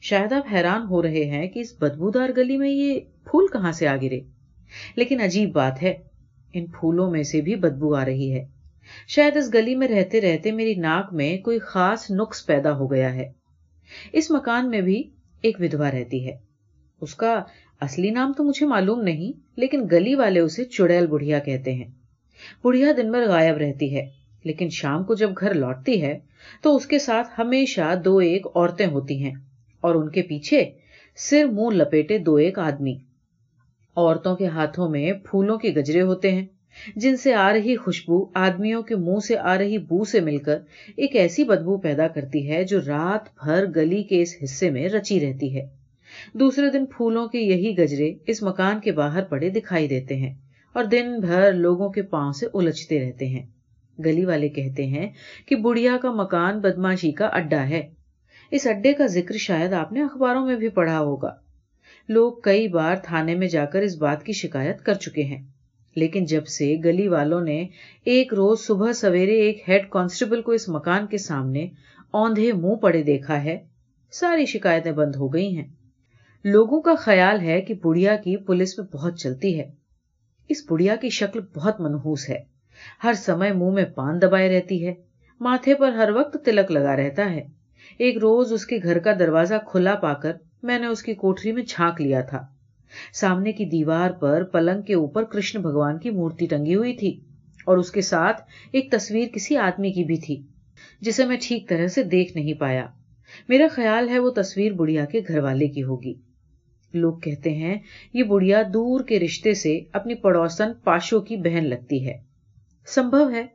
شاید 0.00 0.32
آپ 0.32 0.52
حیران 0.52 0.82
ہو 0.90 1.02
رہے 1.02 1.24
ہیں 1.24 1.48
کہ 1.48 1.60
اس 1.60 1.74
بدبودار 1.80 2.28
گلی 2.36 2.56
میں 2.56 2.70
یہ 2.70 3.00
پھول 3.00 3.46
کہاں 3.52 3.72
سے 3.72 3.88
آ 3.88 3.96
گرے؟ 3.96 4.20
لیکن 4.96 5.20
عجیب 5.20 5.52
بات 5.52 5.82
ہے، 5.82 5.94
ان 6.52 6.66
پھولوں 6.66 7.10
میں 7.10 7.22
سے 7.22 7.40
بھی 7.40 7.56
بدبو 7.56 7.94
آ 7.94 8.04
رہی 8.04 8.32
ہے۔ 8.32 8.44
شاید 9.08 9.36
اس 9.36 9.54
گلی 9.54 9.74
میں 9.74 9.88
رہتے 9.88 10.20
رہتے 10.20 10.52
میری 10.52 10.74
ناک 10.74 11.12
میں 11.12 11.38
کوئی 11.38 11.58
خاص 11.58 12.10
نقص 12.10 12.46
پیدا 12.46 12.76
ہو 12.76 12.92
گیا 12.92 13.14
ہے۔ 13.14 13.32
اس 14.12 14.30
مکان 14.30 14.70
میں 14.70 14.80
بھی 14.80 15.02
ایک 15.42 15.56
ودوا 15.60 15.90
رہتی 15.90 16.26
ہے۔ 16.26 16.36
اس 17.00 17.14
کا 17.14 17.42
اصلی 17.80 18.10
نام 18.10 18.32
تو 18.36 18.44
مجھے 18.44 18.66
معلوم 18.66 19.00
نہیں، 19.00 19.40
لیکن 19.56 19.86
گلی 19.92 20.14
والے 20.14 20.40
اسے 20.40 20.64
چڑیل 20.64 21.06
بڑھیا 21.06 21.38
کہتے 21.38 21.72
ہیں۔ 21.72 21.84
بڑھیا 22.64 22.92
دن 22.96 23.10
بھر 23.10 23.28
غائب 23.28 23.56
رہتی 23.56 23.96
ہے، 23.96 24.06
لیکن 24.44 24.68
شام 24.68 25.04
کو 25.04 25.14
جب 25.14 25.30
گھر 25.40 25.54
لوٹتی 25.54 26.02
ہے، 26.02 26.18
تو 26.62 26.76
اس 26.76 26.86
کے 26.86 26.98
ساتھ 26.98 27.28
ہمیشہ 27.38 27.94
دو 28.04 28.18
ایک 28.18 28.46
عورتیں 28.46 28.86
ہوتی 28.86 29.24
ہیں 29.24 29.34
اور 29.80 29.94
ان 29.94 30.10
کے 30.10 30.22
پیچھے 30.22 30.70
سر 31.16 31.44
منہ 31.44 31.76
لپیٹے 31.76 32.18
دو 32.18 32.34
ایک 32.34 32.58
آدمی۔ 32.58 32.98
عورتوں 33.96 34.36
کے 34.36 34.46
ہاتھوں 34.46 34.88
میں 34.88 35.12
پھولوں 35.12 35.58
کے 35.58 35.70
گجرے 35.70 36.00
ہوتے 36.00 36.32
ہیں، 36.32 36.46
جن 36.96 37.16
سے 37.16 37.34
آ 37.34 37.52
رہی 37.52 37.76
خوشبو 37.76 38.26
آدمیوں 38.34 38.82
کے 38.82 38.96
منہ 38.96 39.18
سے 39.18 39.38
آ 39.38 39.58
رہی 39.58 39.78
بو 39.78 40.04
سے 40.04 40.20
مل 40.20 40.38
کر 40.38 40.58
ایک 40.96 41.16
ایسی 41.16 41.44
بدبو 41.44 41.76
پیدا 41.76 42.08
کرتی 42.08 42.48
ہے 42.50 42.64
جو 42.64 42.78
رات 42.86 43.28
بھر 43.44 43.64
گلی 43.76 44.02
کے 44.02 44.22
اس 44.22 44.34
حصے 44.42 44.70
میں 44.70 44.88
رچی 44.88 45.20
رہتی 45.20 45.56
ہے۔ 45.56 45.66
دوسرے 46.34 46.70
دن 46.70 46.86
پھولوں 46.86 47.28
کے 47.28 47.38
یہی 47.38 47.78
گجرے 47.78 48.12
اس 48.26 48.42
مکان 48.42 48.80
کے 48.80 48.92
باہر 48.92 49.24
پڑے 49.24 49.50
دکھائی 49.50 49.88
دیتے 49.88 50.16
ہیں 50.16 50.34
اور 50.72 50.84
دن 50.84 51.20
بھر 51.20 51.52
لوگوں 51.52 51.88
کے 51.88 52.02
پاؤں 52.02 52.32
سے 52.32 52.46
الجھتے 52.54 53.00
رہتے 53.00 53.26
ہیں۔ 53.26 53.46
گلی 54.04 54.24
والے 54.24 54.48
کہتے 54.48 54.86
ہیں 54.86 55.10
کہ 55.46 55.56
بڑھیا 55.56 55.96
کا 56.02 56.12
مکان 56.12 56.60
بدماشی 56.60 57.12
کا 57.12 57.26
اڈا 57.26 57.68
ہے۔ 57.68 57.88
اس 58.50 58.66
اڈے 58.66 58.92
کا 58.92 59.06
ذکر 59.06 59.36
شاید 59.36 59.72
آپ 59.72 59.92
نے 59.92 60.02
اخباروں 60.02 60.46
میں 60.46 60.56
بھی 60.56 60.68
پڑھا 60.68 60.98
ہوگا۔ 60.98 61.43
لوگ 62.08 62.32
کئی 62.42 62.68
بار 62.68 62.96
تھانے 63.02 63.34
میں 63.34 63.48
جا 63.48 63.64
کر 63.64 63.82
اس 63.82 63.96
بات 63.96 64.24
کی 64.24 64.32
شکایت 64.32 64.82
کر 64.82 64.94
چکے 64.94 65.22
ہیں۔ 65.22 65.42
لیکن 65.96 66.24
جب 66.24 66.46
سے 66.46 66.76
گلی 66.84 67.08
والوں 67.08 67.40
نے 67.40 67.66
ایک 68.04 68.34
روز 68.34 68.60
صبح 68.60 68.92
سویرے 68.92 69.34
ایک 69.34 69.68
ہیڈ 69.68 69.90
کانسٹیبل 69.90 70.42
کو 70.42 70.52
اس 70.52 70.68
مکان 70.68 71.06
کے 71.06 71.18
سامنے 71.18 71.66
اوندھے 72.10 72.52
منہ 72.52 72.74
پڑے 72.74 73.02
دیکھا 73.02 73.44
ہے، 73.44 73.58
ساری 74.10 74.46
شکایتیں 74.46 74.92
بند 74.92 75.16
ہو 75.16 75.34
گئی 75.34 75.56
ہیں۔ 75.56 75.64
لوگوں 76.44 76.80
کا 76.80 76.94
خیال 76.94 77.40
ہے 77.40 77.60
کہ 77.60 77.74
بڑھیا 77.74 78.16
کی 78.16 78.36
پولیس 78.36 78.78
میں 78.78 78.86
بہت 78.86 79.18
چلتی 79.18 79.60
ہے۔ 79.60 79.70
اس 80.48 80.66
بڑھیا 80.70 80.96
کی 80.96 81.08
شکل 81.08 81.40
بہت 81.54 81.80
منحوس 81.80 82.28
ہے۔ 82.28 82.38
ہر 83.04 83.12
سمے 83.12 83.52
منہ 83.52 83.70
میں 83.70 83.84
پان 83.84 84.22
دبائے 84.22 84.56
رہتی 84.56 84.86
ہے۔ 84.86 84.94
ماتھے 85.40 85.74
پر 85.74 85.92
ہر 85.92 86.10
وقت 86.14 86.36
تلک 86.44 86.70
لگا 86.70 86.96
رہتا 86.96 87.30
ہے۔ 87.30 87.46
ایک 87.98 88.18
روز 88.18 88.52
اس 88.52 88.66
کے 88.66 88.78
گھر 88.82 88.98
کا 88.98 89.12
دروازہ 89.18 89.54
کھلا 89.66 89.94
پا 89.94 90.14
کر 90.14 90.32
میں 90.64 90.78
نے 90.78 90.86
اس 90.86 91.02
کی 91.02 91.14
کوٹری 91.14 91.52
میں 91.52 91.62
چھانک 91.62 92.00
لیا 92.00 92.20
تھا۔ 92.20 92.46
سامنے 93.12 93.52
کی 93.52 93.64
دیوار 93.64 94.10
پر 94.10 94.42
پلنگ 94.42 94.82
کے 94.82 94.94
اوپر 94.94 95.22
کرشن 95.22 95.60
بھگوان 95.60 95.98
کی 95.98 96.10
مورتی 96.10 96.46
ٹنگی 96.46 96.74
ہوئی 96.74 96.96
تھی 96.96 97.20
اور 97.64 97.78
اس 97.78 97.90
کے 97.90 98.00
ساتھ 98.00 98.42
ایک 98.72 98.90
تصویر 98.90 99.28
کسی 99.28 99.56
آدمی 99.56 99.92
کی 99.92 100.04
بھی 100.04 100.16
تھی، 100.16 100.42
جسے 101.00 101.24
میں 101.24 101.36
ٹھیک 101.42 101.68
طرح 101.68 101.86
سے 101.86 102.02
دیکھ 102.02 102.36
نہیں 102.36 102.54
پایا۔ 102.54 102.86
میرا 103.48 103.66
خیال 103.70 104.08
ہے 104.08 104.18
وہ 104.18 104.30
تصویر 104.30 104.72
بڑھیا 104.72 105.04
کے 105.04 105.20
گھر 105.28 105.38
والے 105.38 105.68
کی 105.68 105.82
ہوگی۔ 105.82 106.14
لوگ 106.94 107.14
کہتے 107.14 107.50
ہیں 107.50 107.78
یہ 108.14 108.22
بڑھیا 108.22 108.62
دور 108.62 109.00
کے 109.00 109.20
رشتے 109.20 109.54
سے 109.54 109.80
اپنی 109.92 110.14
پڑوسن 110.14 110.72
پاشو 110.84 111.20
کی 111.20 111.36
بہن 111.36 111.64
لگتی 111.64 112.06
ہے۔ 112.06 112.18
سمبھو 112.86 113.30
ہے، 113.30 113.46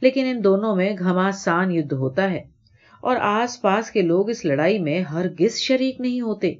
لیکن 0.00 0.26
ان 0.26 0.44
دونوں 0.44 0.76
میں 0.76 0.96
گھماسان 0.98 1.70
یدھ 1.70 1.94
ہوتا 1.94 2.30
ہے۔ 2.30 2.42
اور 3.00 3.16
آس 3.16 3.62
پاس 3.62 3.90
کے 3.90 4.02
لوگ 4.02 4.30
اس 4.30 4.44
لڑائی 4.44 4.78
میں 4.78 5.00
ہر 5.00 5.26
گس 5.40 5.58
شریک 5.58 6.00
نہیں 6.00 6.20
ہوتے، 6.20 6.54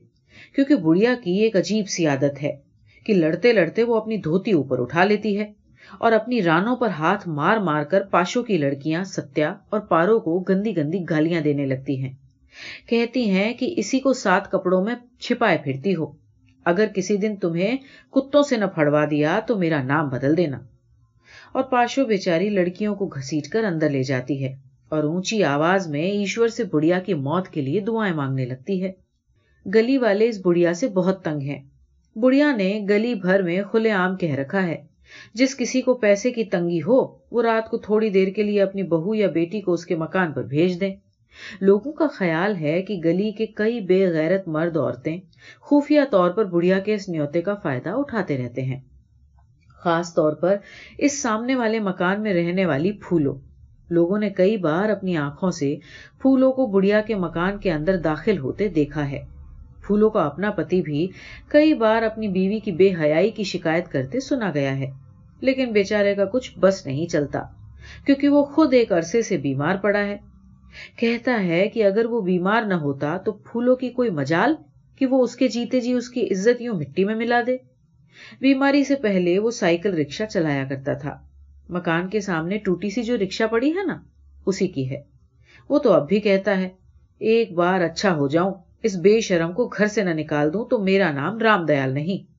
کیونکہ 0.54 0.75
بڑھیا 0.75 1.14
کی 1.25 1.31
ایک 1.31 1.56
عجیب 1.56 1.88
سی 1.88 2.06
عادت 2.06 2.42
ہے 2.42 2.52
کہ 3.06 3.14
لڑتے 3.14 3.52
لڑتے 3.52 3.82
وہ 3.82 3.96
اپنی 3.96 4.16
دھوتی 4.16 4.52
اوپر 4.52 4.78
اٹھا 4.78 5.04
لیتی 5.04 5.38
ہے 5.38 5.52
اور 5.98 6.12
اپنی 6.12 6.42
رانوں 6.42 6.76
پر 6.76 6.88
ہاتھ 6.88 7.28
مار 7.28 7.56
مار 7.56 7.84
کر 7.84 8.02
پاشو 8.02 8.42
کی 8.42 8.58
لڑکیاں 8.58 9.04
ستیا 9.04 9.54
اور 9.70 9.81
پارو 9.81 10.20
کو 10.20 10.38
گندی 10.40 10.76
گندی 10.76 10.98
گالیاں 11.10 11.40
دینے 11.40 11.66
لگتی 11.66 12.02
ہیں۔ 12.02 12.12
کہتی 12.87 13.31
ہیں 13.31 13.54
کہ 13.54 13.75
اسی 13.76 14.00
کو 14.00 14.12
سات 14.12 14.50
کپڑوں 14.50 14.84
میں 14.84 14.94
چھپائے 15.19 15.58
پھرتی 15.64 15.94
ہو۔ 15.94 16.06
اگر 16.64 16.87
کسی 16.94 17.16
دن 17.16 17.37
تمہیں 17.37 17.76
کتوں 18.10 18.42
سے 18.42 18.56
نہ 18.56 18.64
پھڑوا 18.64 19.04
دیا 19.10 19.40
تو 19.46 19.58
میرا 19.58 19.82
نام 19.82 20.08
بدل 20.08 20.37
دینا۔ 20.37 20.58
اور 21.52 21.62
پاشو 21.62 22.04
بیچاری 22.04 22.48
لڑکیوں 22.50 22.94
کو 22.94 23.06
گھسیٹ 23.06 23.48
کر 23.48 23.64
اندر 23.64 23.90
لے 23.90 24.02
جاتی 24.02 24.44
ہے۔ 24.44 24.69
اور 24.90 25.02
اونچی 25.02 25.44
آواز 25.44 25.88
میں 25.88 26.02
ایشور 26.02 26.48
سے 26.48 26.64
بڑھیا 26.64 26.98
کی 26.98 27.14
موت 27.14 27.48
کے 27.48 27.60
لیے 27.60 27.81
دعائیں 27.81 28.14
مانگنے 28.14 28.44
لگتی 28.44 28.84
ہے۔ 28.84 28.92
گلی 29.75 29.98
والے 29.98 30.28
اس 30.28 30.40
بڑھیا 30.44 30.75
سے 30.75 30.88
بہت 30.88 31.25
تنگ 31.25 31.40
ہیں۔ 31.40 31.62
بڑھیا 32.16 32.56
نے 32.56 32.87
گلی 32.88 33.14
بھر 33.14 33.42
میں 33.42 33.62
کھلے 33.70 33.90
عام 33.90 34.16
کہہ 34.16 34.34
رکھا 34.34 34.66
ہے، 34.66 34.76
جس 35.34 35.56
کسی 35.56 35.82
کو 35.82 35.94
پیسے 35.94 36.31
کی 36.31 36.44
تنگی 36.44 36.78
ہو، 36.78 37.19
وہ 37.31 37.42
رات 37.42 37.70
کو 37.70 37.78
تھوڑی 37.78 38.10
دیر 38.10 38.28
کے 38.28 38.42
لیے 38.42 38.62
اپنی 38.62 38.82
بہو 38.82 39.14
یا 39.14 39.26
بیٹی 39.26 39.60
کو 39.60 39.72
اس 39.72 39.87
کے 39.87 39.96
مکان 39.96 40.32
پر 40.32 40.42
بھیج 40.42 40.81
دیں۔ 40.81 40.94
لوگوں 41.60 41.92
کا 41.92 42.06
خیال 42.06 42.56
ہے 42.56 42.82
کہ 42.82 43.00
گلی 43.04 43.32
کے 43.32 43.46
کئی 43.46 43.81
بے 43.81 44.06
غیرت 44.08 44.48
مرد 44.48 44.76
عورتیں 44.76 45.20
خفیہ 45.60 46.00
طور 46.10 46.31
پر 46.31 46.44
بڑھیا 46.44 46.78
کے 46.78 46.94
اس 46.94 47.08
نیوتے 47.08 47.42
کا 47.42 47.54
فائدہ 47.54 47.88
اٹھاتے 47.88 48.38
رہتے 48.38 48.62
ہیں۔ 48.62 48.81
خاص 49.69 50.14
طور 50.14 50.32
پر 50.32 50.56
اس 50.99 51.23
سامنے 51.23 51.54
والے 51.54 51.80
مکان 51.80 52.23
میں 52.23 52.35
رہنے 52.35 52.66
والی 52.66 52.92
پھولوں۔ 52.92 53.35
لوگوں 53.90 54.18
نے 54.18 54.30
کئی 54.30 54.56
بار 54.56 54.88
اپنی 54.88 55.16
آنکھوں 55.16 55.50
سے 55.50 55.76
پھولوں 56.20 56.52
کو 56.52 56.66
بڑھیا 56.66 57.00
کے 57.00 57.14
مکان 57.14 57.59
کے 57.59 57.73
اندر 57.73 57.97
داخل 57.97 58.38
ہوتے 58.38 58.68
دیکھا 58.68 59.11
ہے۔ 59.11 59.25
پھولوں 59.87 60.11
کا 60.11 60.23
اپنا 60.23 60.50
پتی 60.50 60.82
بھی 60.82 61.09
کئی 61.49 61.75
بار 61.75 62.02
اپنی 62.02 62.28
بیوی 62.28 62.59
کی 62.59 62.73
بے 62.73 62.90
حیائی 63.00 63.30
کی 63.30 63.44
شکایت 63.44 63.88
کرتے 63.88 64.20
سنا 64.20 64.50
گیا 64.54 64.78
ہے۔ 64.78 64.90
لیکن 65.40 65.73
بیچارے 65.73 66.14
کا 66.14 66.25
کچھ 66.25 66.59
بس 66.59 66.87
نہیں 66.87 67.06
چلتا، 67.06 67.42
کیونکہ 68.06 68.28
وہ 68.28 68.44
خود 68.44 68.75
ایک 68.75 68.92
عرصے 68.92 69.23
سے 69.23 69.37
بیمار 69.37 69.76
پڑا 69.76 69.99
ہے۔ 69.99 70.16
کہتا 70.97 71.42
ہے 71.42 71.68
کہ 71.68 71.85
اگر 71.85 72.04
وہ 72.04 72.20
بیمار 72.20 72.62
نہ 72.62 72.75
ہوتا 72.75 73.16
تو 73.16 73.32
پھولوں 73.32 73.76
کی 73.76 73.88
کوئی 73.88 74.11
مجال 74.11 74.54
کہ 74.99 75.06
وہ 75.06 75.23
اس 75.23 75.37
کے 75.37 75.49
جیتے 75.49 75.80
جی 75.80 75.92
اس 75.92 76.11
کی 76.11 76.26
عزت 76.30 76.62
یوں 76.62 76.75
مٹی 76.75 77.04
میں 77.04 77.14
ملا 77.14 77.40
دے۔ 77.47 77.56
بیماری 78.40 78.85
سے 78.85 78.94
پہلے 78.94 79.38
وہ 79.38 79.50
سائیکل 79.50 79.94
رکشا 79.94 80.26
چلایا 80.26 80.64
کرتا 80.64 80.92
تھا۔ 80.92 81.29
مکان 81.70 82.08
کے 82.08 82.20
سامنے 82.20 82.58
ٹوٹی 82.58 82.90
سی 82.90 83.02
جو 83.02 83.16
رکشا 83.16 83.46
پڑی 83.46 83.70
ہے 83.70 83.86
نا، 83.86 83.98
اسی 84.46 84.68
کی 84.68 84.90
ہے۔ 84.90 85.02
وہ 85.68 85.78
تو 85.78 85.92
اب 85.92 86.08
بھی 86.08 86.20
کہتا 86.20 86.58
ہے، 86.58 86.68
ایک 87.18 87.52
بار 87.52 87.80
اچھا 87.80 88.14
ہو 88.14 88.28
جاؤں، 88.28 88.54
اس 88.82 88.96
بے 88.96 89.20
شرم 89.20 89.52
کو 89.52 89.66
گھر 89.66 89.86
سے 89.86 90.04
نہ 90.04 90.10
نکال 90.10 90.52
دوں 90.52 90.64
تو 90.64 90.78
میرا 90.78 91.12
نام 91.12 91.38
رام 91.38 91.66
دیال 91.66 91.94
نہیں۔ 91.94 92.30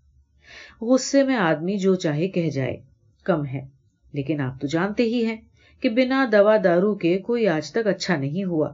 غصے 0.83 1.23
میں 1.23 1.35
آدمی 1.35 1.77
جو 1.77 1.95
چاہے 1.95 2.27
کہہ 2.27 2.49
جائے، 2.49 2.77
کم 3.23 3.45
ہے۔ 3.45 3.67
لیکن 4.13 4.41
آپ 4.41 4.61
تو 4.61 4.67
جانتے 4.67 5.03
ہی 5.03 5.25
ہیں 5.25 5.37
کہ 5.81 5.89
بنا 5.89 6.25
دوا 6.31 6.57
دارو 6.63 6.95
کے 6.95 7.17
کوئی 7.17 7.47
آج 7.47 7.71
تک 7.71 7.87
اچھا 7.87 8.15
نہیں 8.15 8.43
ہوا۔ 8.43 8.69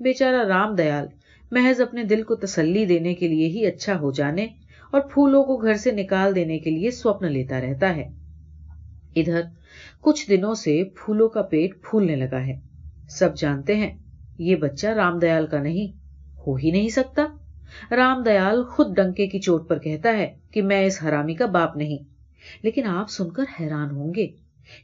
بیچارہ 0.00 0.46
رام 0.46 0.74
دیال 0.74 1.06
محض 1.50 1.80
اپنے 1.80 2.04
دل 2.04 2.22
کو 2.22 2.34
تسلی 2.34 2.84
دینے 2.84 3.14
کے 3.14 3.28
لیے 3.28 3.48
ہی 3.48 3.66
اچھا 3.66 3.98
ہو 4.00 4.12
جانے 4.12 4.46
اور 4.90 5.00
پھولوں 5.00 5.44
کو 5.44 5.56
گھر 5.56 5.74
سے 5.74 5.92
نکال 5.92 6.34
دینے 6.34 6.58
کے 6.58 6.70
لیے 6.70 6.90
سوپن 6.90 7.32
لیتا 7.32 7.60
رہتا 7.60 7.96
ہے۔ 7.96 8.17
ادھر 9.20 9.40
کچھ 10.00 10.30
دنوں 10.30 10.54
سے 10.54 10.84
پھولوں 10.84 11.28
کا 11.28 11.42
پیٹ 11.42 11.70
پھولنے 11.82 12.16
لگا 12.16 12.46
ہے۔ 12.46 12.60
سب 13.08 13.36
جانتے 13.36 13.76
ہیں، 13.76 13.96
یہ 14.38 14.56
بچہ 14.56 14.86
رام 14.86 15.18
دیال 15.18 15.46
کا 15.46 15.62
نہیں، 15.62 15.86
ہو 16.46 16.54
ہی 16.54 16.70
نہیں 16.70 16.88
سکتا۔ 16.88 17.26
رام 17.90 18.22
دیال 18.22 18.64
خود 18.64 18.96
ڈنکے 18.96 19.26
کی 19.26 19.38
چوٹ 19.38 19.68
پر 19.68 19.78
کہتا 19.78 20.16
ہے 20.16 20.34
کہ 20.50 20.62
میں 20.62 20.84
اس 20.84 20.98
حرامی 21.02 21.34
کا 21.34 21.46
باپ 21.46 21.76
نہیں۔ 21.76 21.98
لیکن 22.62 22.84
آپ 22.84 23.10
سن 23.10 23.30
کر 23.30 23.44
حیران 23.60 23.90
ہوں 23.90 24.14
گے 24.14 24.26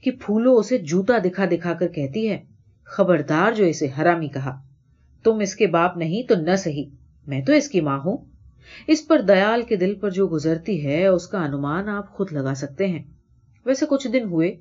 کہ 0.01 0.11
پھولو 0.11 0.57
اسے 0.57 0.79
جوتا 0.79 1.19
دکھا 1.25 1.45
دکھا 1.45 1.75
کر 1.75 1.89
کہتی 1.89 2.31
ہے، 2.31 2.43
خبردار 2.85 3.53
جو 3.53 3.65
اسے 3.65 3.89
حرامی 3.99 4.29
کہا۔ 4.29 4.63
تم 5.25 5.39
اس 5.39 5.57
کے 5.57 5.67
باپ 5.67 5.97
نہیں 5.97 6.29
تو 6.29 6.35
نہ 6.35 6.57
سہی، 6.57 6.85
میں 7.27 7.43
تو 7.43 7.53
اس 7.53 7.69
کی 7.69 7.81
ماں 7.81 7.99
ہوں۔ 7.99 8.17
اس 8.87 9.09
پر 9.09 9.21
دیال 9.21 9.63
کے 9.63 9.77
دل 9.77 9.95
پر 9.95 10.11
جو 10.11 10.27
گزرتی 10.27 10.87
ہے، 10.87 11.07
اس 11.07 11.27
کا 11.27 11.45
انومان 11.45 11.89
آپ 11.89 12.13
خود 12.13 12.33
لگا 12.33 12.55
سکتے 12.55 12.87
ہیں۔ 12.87 13.03
ویسے 13.67 13.87
کچھ 13.91 14.09
دن 14.09 14.25
ہوئے، 14.25 14.55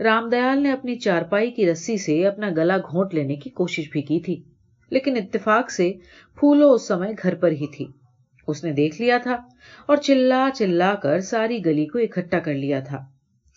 رام 0.00 0.28
دیال 0.28 0.62
نے 0.62 0.72
اپنی 0.72 0.94
چارپائی 0.96 1.50
کی 1.50 1.70
رسی 1.72 1.96
سے 1.96 2.26
اپنا 2.26 2.48
گلا 2.56 2.76
گھونٹ 2.76 3.14
لینے 3.14 3.36
کی 3.36 3.50
کوشش 3.50 3.90
بھی 3.90 4.02
کی 4.02 4.20
تھی، 4.20 4.42
لیکن 4.90 5.16
اتفاق 5.16 5.70
سے 5.70 5.92
پھولو 6.36 6.72
اس 6.72 6.88
سمے 6.88 7.12
گھر 7.22 7.34
پر 7.34 7.50
ہی 7.50 7.66
تھی۔ 7.76 7.86
اس 8.46 8.64
نے 8.64 8.72
دیکھ 8.72 9.00
لیا 9.02 9.18
تھا 9.18 9.36
اور 9.86 9.96
چلا 9.96 10.48
چلا 10.54 10.94
کر 10.94 11.20
ساری 11.20 11.64
گلی 11.66 11.86
کو 11.86 11.98
اکٹھا 11.98 12.38
کر 12.38 12.54
لیا 12.54 12.80
تھا۔ 12.80 12.98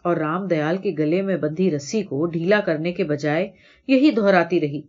اور 0.03 0.17
رام 0.17 0.47
دیال 0.47 0.77
کے 0.77 0.91
گلے 0.99 1.21
میں 1.21 1.37
بندھی 1.37 1.71
رسی 1.71 2.03
کو 2.03 2.25
ڈھیلا 2.25 2.59
کرنے 2.59 2.91
کے 2.91 3.03
بجائے 3.03 3.47
یہی 3.87 4.11
دہراتی 4.11 4.59
رہی، 4.59 4.81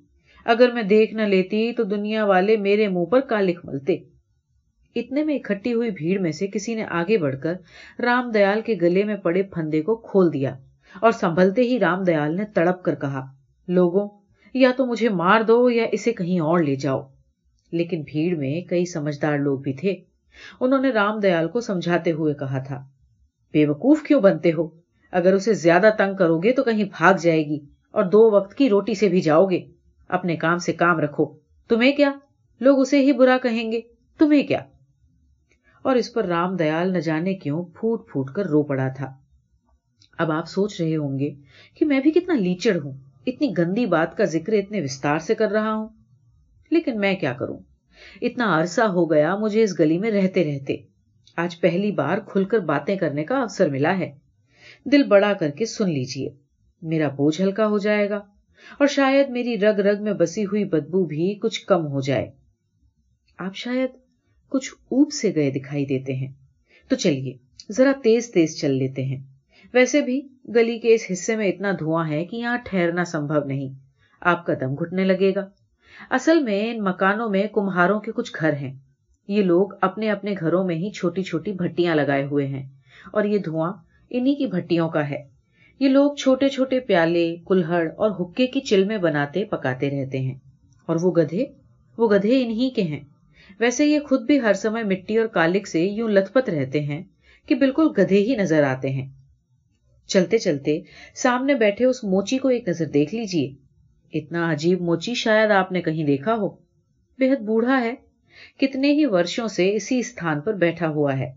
اگر 0.45 0.73
میں 0.73 0.83
دیکھ 0.83 1.15
نہ 1.15 1.23
لیتی 1.23 1.73
تو 1.73 1.83
دنیا 1.83 2.25
والے 2.25 2.57
میرے 2.57 2.89
منہ 2.89 3.05
پر 3.05 3.21
کالک 3.21 3.61
ملتے۔ 3.65 3.97
اتنے 4.95 5.25
میں 5.25 5.35
اکٹھی 5.35 5.75
ہوئی 5.75 5.91
بھیڑ 5.91 6.21
میں 6.21 6.33
سے 6.33 6.47
کسی 6.47 6.75
نے 6.75 6.85
آگے 6.85 7.19
بڑھ 7.19 7.37
کر 7.43 7.55
رام 8.03 8.31
دیال 8.31 8.61
کے 8.61 8.75
گلے 8.83 9.05
میں 9.05 9.17
پڑے 9.17 9.43
پھندے 9.43 9.83
کو 9.83 9.97
کھول 9.97 10.33
دیا 10.33 10.57
اور 11.01 11.11
سنبھلتے 11.11 11.63
ہی 11.63 11.79
رام 11.79 12.03
دیال 12.03 12.37
نے 12.37 12.45
تڑپ 12.45 12.83
کر 12.83 12.95
کہا، 12.95 13.27
لوگوں، 13.69 14.09
یا 14.55 14.71
تو 14.77 14.87
مجھے 14.87 15.09
مار 15.09 15.41
دو 15.41 15.71
یا 15.71 15.85
اسے 15.93 16.13
کہیں 16.13 16.41
اور 16.41 16.59
لے 16.59 16.75
جاؤ. 16.75 17.09
لیکن 17.73 18.03
بھیڑ 18.03 18.37
میں 18.37 18.61
کئی 18.61 18.85
سمجھدار 18.85 19.39
لوگ 19.39 19.59
بھی 19.59 19.73
تھے۔ 19.73 19.95
انہوں 20.61 20.83
نے 20.83 20.91
رام 20.91 21.19
دیال 21.19 21.49
کو 21.49 21.61
سمجھاتے 21.61 22.13
ہوئے 22.13 22.35
کہا 22.35 22.59
تھا 22.59 22.85
بے 23.53 23.67
وقوف 23.67 24.03
کیوں 24.03 24.21
بنتے 24.21 24.53
ہو؟ 24.53 24.69
اگر 25.13 25.33
اسے 25.33 25.55
زیادہ 25.55 25.91
تنگ 25.99 26.17
کرو 26.17 26.39
گے 26.39 26.53
تو 26.53 26.63
کہیں 26.63 26.85
بھاگ 26.85 27.15
جائے 27.15 27.47
گی 27.47 27.59
اور 27.93 28.05
دو 28.05 28.31
وقت 28.31 28.55
کی 28.55 28.69
روٹی 28.69 28.95
سے 28.95 29.09
بھی 29.09 29.21
جاؤ 29.21 29.47
گے۔ 29.47 29.61
اپنے 30.09 30.37
کام 30.37 30.59
سے 30.59 30.73
کام 30.73 30.99
رکھو۔ 30.99 31.25
تمہیں 31.69 31.93
کیا؟ 31.93 32.13
لوگ 32.61 32.81
اسے 32.81 33.01
ہی 33.01 33.13
برا 33.13 33.39
کہیں 33.43 33.73
گے۔ 33.73 33.81
تمہیں 34.19 34.43
کیا؟ 34.43 34.59
اور 35.85 35.97
اس 35.97 36.13
پر 36.13 36.25
رام 36.25 36.57
دیال 36.57 36.93
نہ 36.93 36.99
جانے 36.99 37.35
کیوں 37.35 37.65
پھوٹ 37.65 38.09
پھوٹ 38.09 38.31
کر 38.31 38.47
رو 38.47 38.63
پڑا 38.63 38.89
تھا۔ 38.89 39.15
اب 40.19 40.31
آپ 40.31 40.49
سوچ 40.49 40.81
رہے 40.81 40.97
ہوں 40.97 41.19
گے 41.19 41.35
کہ 41.75 41.87
میں 41.87 42.01
بھی 42.01 42.11
کتنا 42.11 42.35
لیچڑ 42.35 42.77
ہوں، 42.85 42.93
اتنی 43.27 43.53
گندی 43.59 43.87
بات 43.87 44.17
کا 44.17 44.25
ذکر 44.25 44.53
اتنے 44.53 44.81
وستار 44.81 45.19
سے 45.19 45.35
کر 45.35 45.49
رہا 45.49 45.75
ہوں۔ 45.75 45.89
لیکن 46.71 47.01
میں 47.01 47.17
کیا 47.17 47.33
کروں؟ 47.33 47.59
اتنا 48.23 48.61
عرصہ 48.61 48.81
ہو 48.81 49.11
گیا 49.11 49.37
مجھے 49.37 49.63
اس 49.63 49.81
گلی 49.81 49.99
میں 49.99 50.11
رہتے 50.11 50.45
رہتے۔ 50.45 50.77
آج 51.37 51.61
پہلی 51.61 51.93
بار 51.93 52.19
کھل 52.19 52.45
کر 52.45 52.59
باتیں 52.59 52.97
کرنے 52.97 53.25
کا 53.25 53.39
اوسر 53.39 53.69
ملا 53.69 53.99
ہے۔ 53.99 54.19
دل 54.85 55.03
بڑا 55.03 55.33
کر 55.33 55.51
کے 55.51 55.67
سن 55.67 55.91
لیجیے 55.91 56.31
میرا 56.83 57.09
بوجھ 57.09 57.43
ہلکا 57.43 57.67
ہو 57.67 57.79
جائے 57.79 58.11
گا 58.11 58.17
اور 58.79 58.87
شاید 58.87 59.31
میری 59.31 59.59
رگ 59.59 59.81
رگ 59.81 60.03
میں 60.03 60.13
بسی 60.13 60.45
ہوئی 60.45 60.65
بدبو 60.65 61.05
بھی 61.05 61.35
کچھ 61.35 61.67
کم 61.67 61.87
ہو 61.87 62.01
جائے۔ 62.01 62.31
آپ 63.39 63.57
شاید 63.57 63.91
کچھ 64.55 64.75
اوپ 64.75 65.13
سے 65.13 65.33
گئے 65.35 65.51
دکھائی 65.51 65.87
دیتے 65.87 66.13
ہیں۔ 66.13 66.33
تو 66.89 66.97
چلیے، 66.97 67.33
ذرا 67.71 67.93
تیز 68.03 68.31
تیز 68.31 68.61
چل 68.61 68.71
لیتے 68.71 69.05
ہیں۔ 69.05 69.23
ویسے 69.75 70.01
بھی 70.01 70.29
گلی 70.55 70.79
کے 70.79 70.95
اس 70.95 71.01
حصے 71.13 71.37
میں 71.37 71.49
اتنا 71.49 71.73
دھواں 71.81 72.09
ہے 72.09 72.25
کہ 72.25 72.37
یہاں 72.37 72.59
ٹھہرنا 72.65 73.05
سمبھو 73.05 73.45
نہیں۔ 73.45 73.69
آپ 74.21 74.47
کا 74.47 74.53
دم 74.61 74.75
گھٹنے 74.75 75.05
لگے 75.05 75.35
گا۔ 75.35 75.49
اصل 76.11 76.43
میں 76.43 76.75
ان 76.75 76.85
مکانوں 76.85 77.31
میں 77.31 77.47
کمہاروں 77.53 78.01
کے 78.01 78.13
کچھ 78.13 78.33
گھر 78.41 78.53
ہیں۔ 78.53 78.73
یہ 79.29 79.43
لوگ 79.43 79.69
اپنے 79.81 80.11
اپنے 80.11 80.35
گھروں 80.41 80.65
میں 80.65 80.77
ہی 80.77 80.91
چھوٹی 80.91 81.23
چھوٹی 81.23 81.53
بھٹیاں 81.53 81.95
لگائے 81.95 82.25
ہوئے 82.25 82.47
ہیں۔ 82.47 82.69
اور 83.13 83.25
یہ 83.25 83.39
دھواں 83.39 83.73
انہی 84.11 84.35
کی 84.35 84.47
بھٹیوں 84.47 84.89
کا 84.89 85.11
ہے۔ 85.11 85.25
یہ 85.81 85.89
لوگ 85.89 86.15
چھوٹے 86.15 86.49
چھوٹے 86.49 86.81
پیالے، 86.81 87.37
کلہڑ 87.47 87.89
اور 87.97 88.11
حکے 88.11 88.47
کی 88.47 88.61
چلمے 88.61 88.99
بناتے 88.99 89.45
پکاتے 89.45 89.91
رہتے 89.91 90.19
ہیں۔ 90.19 90.39
اور 90.87 90.97
وہ 91.03 91.13
گدھے؟ 91.13 91.45
وہ 91.99 92.09
گدھے 92.09 92.45
انہی 92.45 92.71
کے 92.71 92.83
ہیں۔ 92.83 93.01
ویسے 93.61 93.87
یہ 93.87 93.99
خود 94.01 94.23
بھی 94.23 94.41
ہر 94.41 94.53
سمے 94.53 94.83
مٹی 94.83 95.19
اور 95.19 95.27
کالک 95.27 95.67
سے 95.67 95.81
یوں 95.81 96.09
لت 96.09 96.33
پت 96.33 96.51
رہتے 96.51 96.81
ہیں 96.81 97.03
کہ 97.47 97.55
بالکل 97.55 97.89
گدھے 97.99 98.19
ہی 98.19 98.37
نظر 98.37 98.63
آتے 98.63 98.91
ہیں۔ 98.91 99.09
چلتے 100.07 100.39
چلتے 100.39 100.81
سامنے 101.15 101.55
بیٹھے 101.55 101.85
اس 101.85 102.05
موچی 102.05 102.39
کو 102.39 102.49
ایک 102.49 102.69
نظر 102.69 102.85
دیکھ 102.85 103.15
لیجیے 103.15 103.55
اتنا 104.19 104.53
عجیب 104.53 104.81
موچی 104.81 105.15
شاید 105.15 105.51
آپ 105.51 105.73
نے 105.73 105.83
کہیں 105.83 106.05
دیکھا 106.05 106.35
ہو۔ 106.35 106.49
بےحد 107.19 107.41
بوڑھا 107.41 107.81
ہے۔ 107.81 107.95
کتنے 108.61 108.93
ہی 108.93 109.07
ورشوں 109.07 109.49
سے 109.49 109.75
اسی 109.75 109.99
استھان 109.99 110.41
پر 110.41 110.55
بیٹھا 110.55 110.89
ہوا 110.89 111.19
ہے۔ 111.19 111.33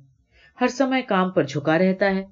ہر 0.62 0.68
سمے 0.68 1.02
کام 1.02 1.32
پر 1.32 1.44
جھکا 1.44 1.78
رہتا 1.78 2.16
ہے، 2.16 2.26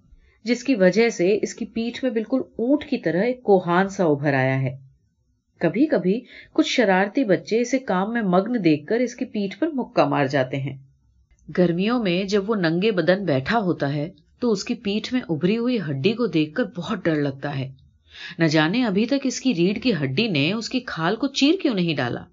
جس 0.43 0.63
کی 0.63 0.75
وجہ 0.75 1.09
سے 1.09 1.39
اس 1.41 1.53
کی 1.53 1.65
پیٹھ 1.65 2.03
میں 2.03 2.11
بالکل 2.11 2.41
اونٹ 2.45 2.85
کی 2.85 2.97
طرح 2.97 3.23
ایک 3.23 3.43
کوہان 3.43 3.87
سا 3.89 4.05
ابھر 4.05 4.33
آیا 4.33 4.61
ہے۔ 4.61 4.84
کبھی 5.59 5.85
کبھی 5.85 6.19
کچھ 6.53 6.67
شرارتی 6.67 7.23
بچے 7.23 7.61
اسے 7.61 7.79
کام 7.79 8.13
میں 8.13 8.21
مگن 8.21 8.63
دیکھ 8.63 8.85
کر 8.85 8.99
اس 8.99 9.15
کی 9.15 9.25
پیٹھ 9.25 9.59
پر 9.59 9.67
مکہ 9.73 10.05
مار 10.05 10.25
جاتے 10.25 10.57
ہیں۔ 10.57 10.77
گرمیوں 11.57 12.03
میں 12.03 12.23
جب 12.23 12.49
وہ 12.49 12.55
ننگے 12.55 12.91
بدن 12.91 13.25
بیٹھا 13.25 13.59
ہوتا 13.59 13.93
ہے 13.93 14.11
تو 14.39 14.51
اس 14.51 14.63
کی 14.63 14.73
پیٹھ 14.73 15.13
میں 15.13 15.21
ابری 15.29 15.57
ہوئی 15.57 15.77
ہڈی 15.89 16.13
کو 16.13 16.27
دیکھ 16.27 16.53
کر 16.53 16.63
بہت 16.75 17.05
ڈر 17.05 17.15
لگتا 17.15 17.57
ہے۔ 17.59 17.71
نہ 18.39 18.45
جانے 18.45 18.85
ابھی 18.85 19.05
تک 19.05 19.23
اس 19.23 19.41
کی 19.41 19.55
ریڑھ 19.55 19.79
کی 19.79 19.93
ہڈی 19.93 20.27
نے 20.27 20.53
اس 20.53 20.69
کی 20.69 20.79
کھال 20.79 21.15
کو 21.15 21.27
چیر 21.27 21.53
کیوں 21.61 21.73
نہیں 21.73 21.95
ڈالا۔ 21.95 22.23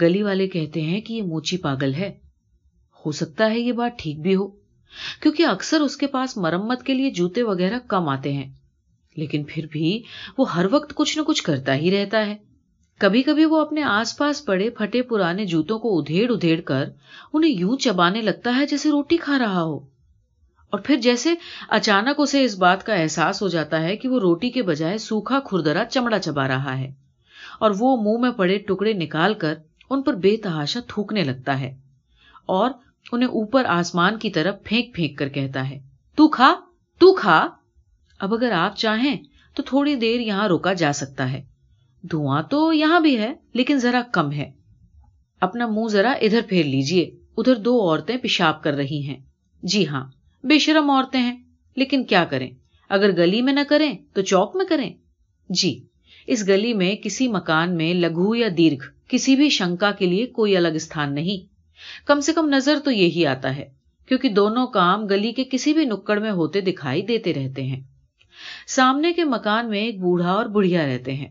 گلی 0.00 0.22
والے 0.22 0.48
کہتے 0.48 0.80
ہیں 0.80 1.00
کہ 1.00 1.12
یہ 1.12 1.22
موچی 1.22 1.56
پاگل 1.56 1.94
ہے۔ 1.94 2.12
ہو 3.06 3.12
سکتا 3.12 3.50
ہے 3.50 3.60
یہ 3.60 3.72
بات 3.72 3.98
ٹھیک 3.98 4.20
بھی 4.20 4.34
ہو، 4.34 4.48
کیونکہ 5.22 5.42
اکثر 5.42 5.80
اس 5.80 5.96
کے 5.96 6.06
پاس 6.06 6.36
مرمت 6.36 6.82
کے 6.82 6.94
لیے 6.94 7.10
جوتے 7.10 7.42
وغیرہ 7.42 7.78
کم 7.88 8.08
آتے 8.08 8.32
ہیں۔ 8.32 8.48
لیکن 9.16 9.44
پھر 9.48 9.66
بھی 9.66 10.00
وہ 10.38 10.52
ہر 10.52 10.66
وقت 10.70 10.94
کچھ 10.94 11.18
نہ 11.18 11.22
کچھ 11.22 11.42
کرتا 11.42 11.74
ہی 11.74 11.90
رہتا 11.90 12.26
ہے۔ 12.26 12.36
کبھی 13.00 13.22
کبھی 13.22 13.44
وہ 13.44 13.60
اپنے 13.60 13.82
آس 13.82 14.16
پاس 14.18 14.44
پڑے 14.44 14.70
پھٹے 14.70 15.02
پرانے 15.02 15.44
جوتوں 15.44 15.78
کو 15.78 15.98
ادھیڑ 15.98 16.30
ادھیڑ 16.32 16.60
کر 16.60 16.84
انہیں 17.32 17.50
یوں 17.50 17.76
چبانے 17.76 18.22
لگتا 18.22 18.56
ہے 18.56 18.66
جیسے 18.66 18.90
روٹی 18.90 19.16
کھا 19.16 19.38
رہا 19.38 19.62
ہو۔ 19.62 19.76
اور 20.72 20.78
پھر 20.78 20.96
جیسے 20.96 21.34
اچانک 21.68 22.20
اسے 22.20 22.44
اس 22.44 22.54
بات 22.58 22.86
کا 22.86 22.94
احساس 22.94 23.42
ہو 23.42 23.48
جاتا 23.48 23.82
ہے 23.82 23.96
کہ 23.96 24.08
وہ 24.08 24.20
روٹی 24.20 24.50
کے 24.50 24.62
بجائے 24.62 24.98
سوکھا 24.98 25.40
کھردرا 25.40 25.84
چمڑا 25.84 26.18
چبا 26.18 26.48
رہا 26.48 26.78
ہے 26.78 26.90
اور 27.58 27.70
وہ 27.78 27.96
منہ 27.96 28.20
میں 28.20 28.30
پڑے 28.30 28.58
ٹکڑے 28.58 28.92
نکال 28.92 29.34
کر 29.34 29.54
ان 29.90 30.02
پر 30.02 30.14
بے 30.14 30.36
تحاشا 30.36 30.80
تھوکنے 30.88 31.24
لگتا 31.24 31.60
ہے 31.60 31.74
اور 32.46 32.70
انہیں 33.12 33.28
اوپر 33.28 33.64
آسمان 33.64 34.18
کی 34.18 34.30
طرف 34.30 34.54
پھینک 34.64 34.94
پھینک 34.94 35.18
کر 35.18 35.28
کہتا 35.28 35.70
ہے، 35.70 35.78
تو 36.18 36.28
کھا 36.28 36.54
تو 37.00 37.14
کھا! 37.14 37.46
اب 38.18 38.34
اگر 38.34 38.52
آپ 38.52 38.76
چاہیں 38.76 39.16
تو 39.54 39.62
تھوڑی 39.62 39.94
دیر 39.94 40.20
یہاں 40.20 40.48
روکا 40.48 40.72
جا 40.72 40.92
سکتا 40.92 41.32
ہے۔ 41.32 41.42
دھواں 42.02 42.42
تو 42.42 42.72
یہاں 42.72 43.00
بھی 43.00 43.18
ہے، 43.18 43.34
لیکن 43.52 43.78
ذرا 43.78 44.02
کم 44.12 44.32
ہے۔ 44.32 44.50
اپنا 45.40 45.66
منہ 45.66 45.88
ذرا 45.88 46.10
ادھر 46.10 46.40
پھیر 46.48 46.64
لیجیے 46.64 47.10
ادھر 47.36 47.54
دو 47.54 47.80
عورتیں 47.80 48.16
پیشاب 48.16 48.62
کر 48.62 48.72
رہی 48.72 49.02
ہیں۔ 49.02 49.16
جی 49.62 49.86
ہاں 49.86 50.04
بے 50.44 50.58
شرم 50.58 50.90
عورتیں 50.90 51.20
ہیں، 51.20 51.36
لیکن 51.76 52.04
کیا 52.04 52.24
کریں؟ 52.24 52.50
اگر 52.88 53.16
گلی 53.16 53.42
میں 53.42 53.52
نہ 53.52 53.60
کریں 53.68 53.92
تو 54.12 54.22
چوک 54.22 54.56
میں 54.56 54.66
کریں؟ 54.66 54.94
جی 55.48 55.84
اس 56.26 56.48
گلی 56.48 56.74
میں 56.74 56.96
کسی 56.96 57.28
مکان 57.28 57.76
میں 57.76 57.94
لگو 57.94 58.34
یا 58.34 58.48
دیرگھ، 58.58 58.84
کسی 59.08 59.36
بھی 59.36 59.48
شنکا 59.48 59.90
کے 59.90 60.06
لیے 60.06 60.26
کوئی 60.26 60.56
الگ 60.56 60.68
استھان 60.68 61.14
نہیں۔ 61.14 61.54
کم 62.06 62.20
سے 62.20 62.32
کم 62.32 62.48
نظر 62.48 62.78
تو 62.84 62.90
یہی 62.90 63.26
آتا 63.26 63.56
ہے، 63.56 63.68
کیونکہ 64.08 64.28
دونوں 64.28 64.66
کام 64.66 65.06
گلی 65.06 65.32
کے 65.32 65.44
کسی 65.50 65.74
بھی 65.74 65.84
نکڑ 65.84 66.18
میں 66.18 66.30
ہوتے 66.30 66.60
دکھائی 66.60 67.02
دیتے 67.02 67.34
رہتے 67.34 67.62
ہیں۔ 67.62 67.80
سامنے 68.66 69.12
کے 69.12 69.24
مکان 69.24 69.70
میں 69.70 69.78
ایک 69.78 70.00
بوڑھا 70.00 70.32
اور 70.32 70.46
بڑھیا 70.46 70.86
رہتے 70.86 71.14
ہیں۔ 71.14 71.28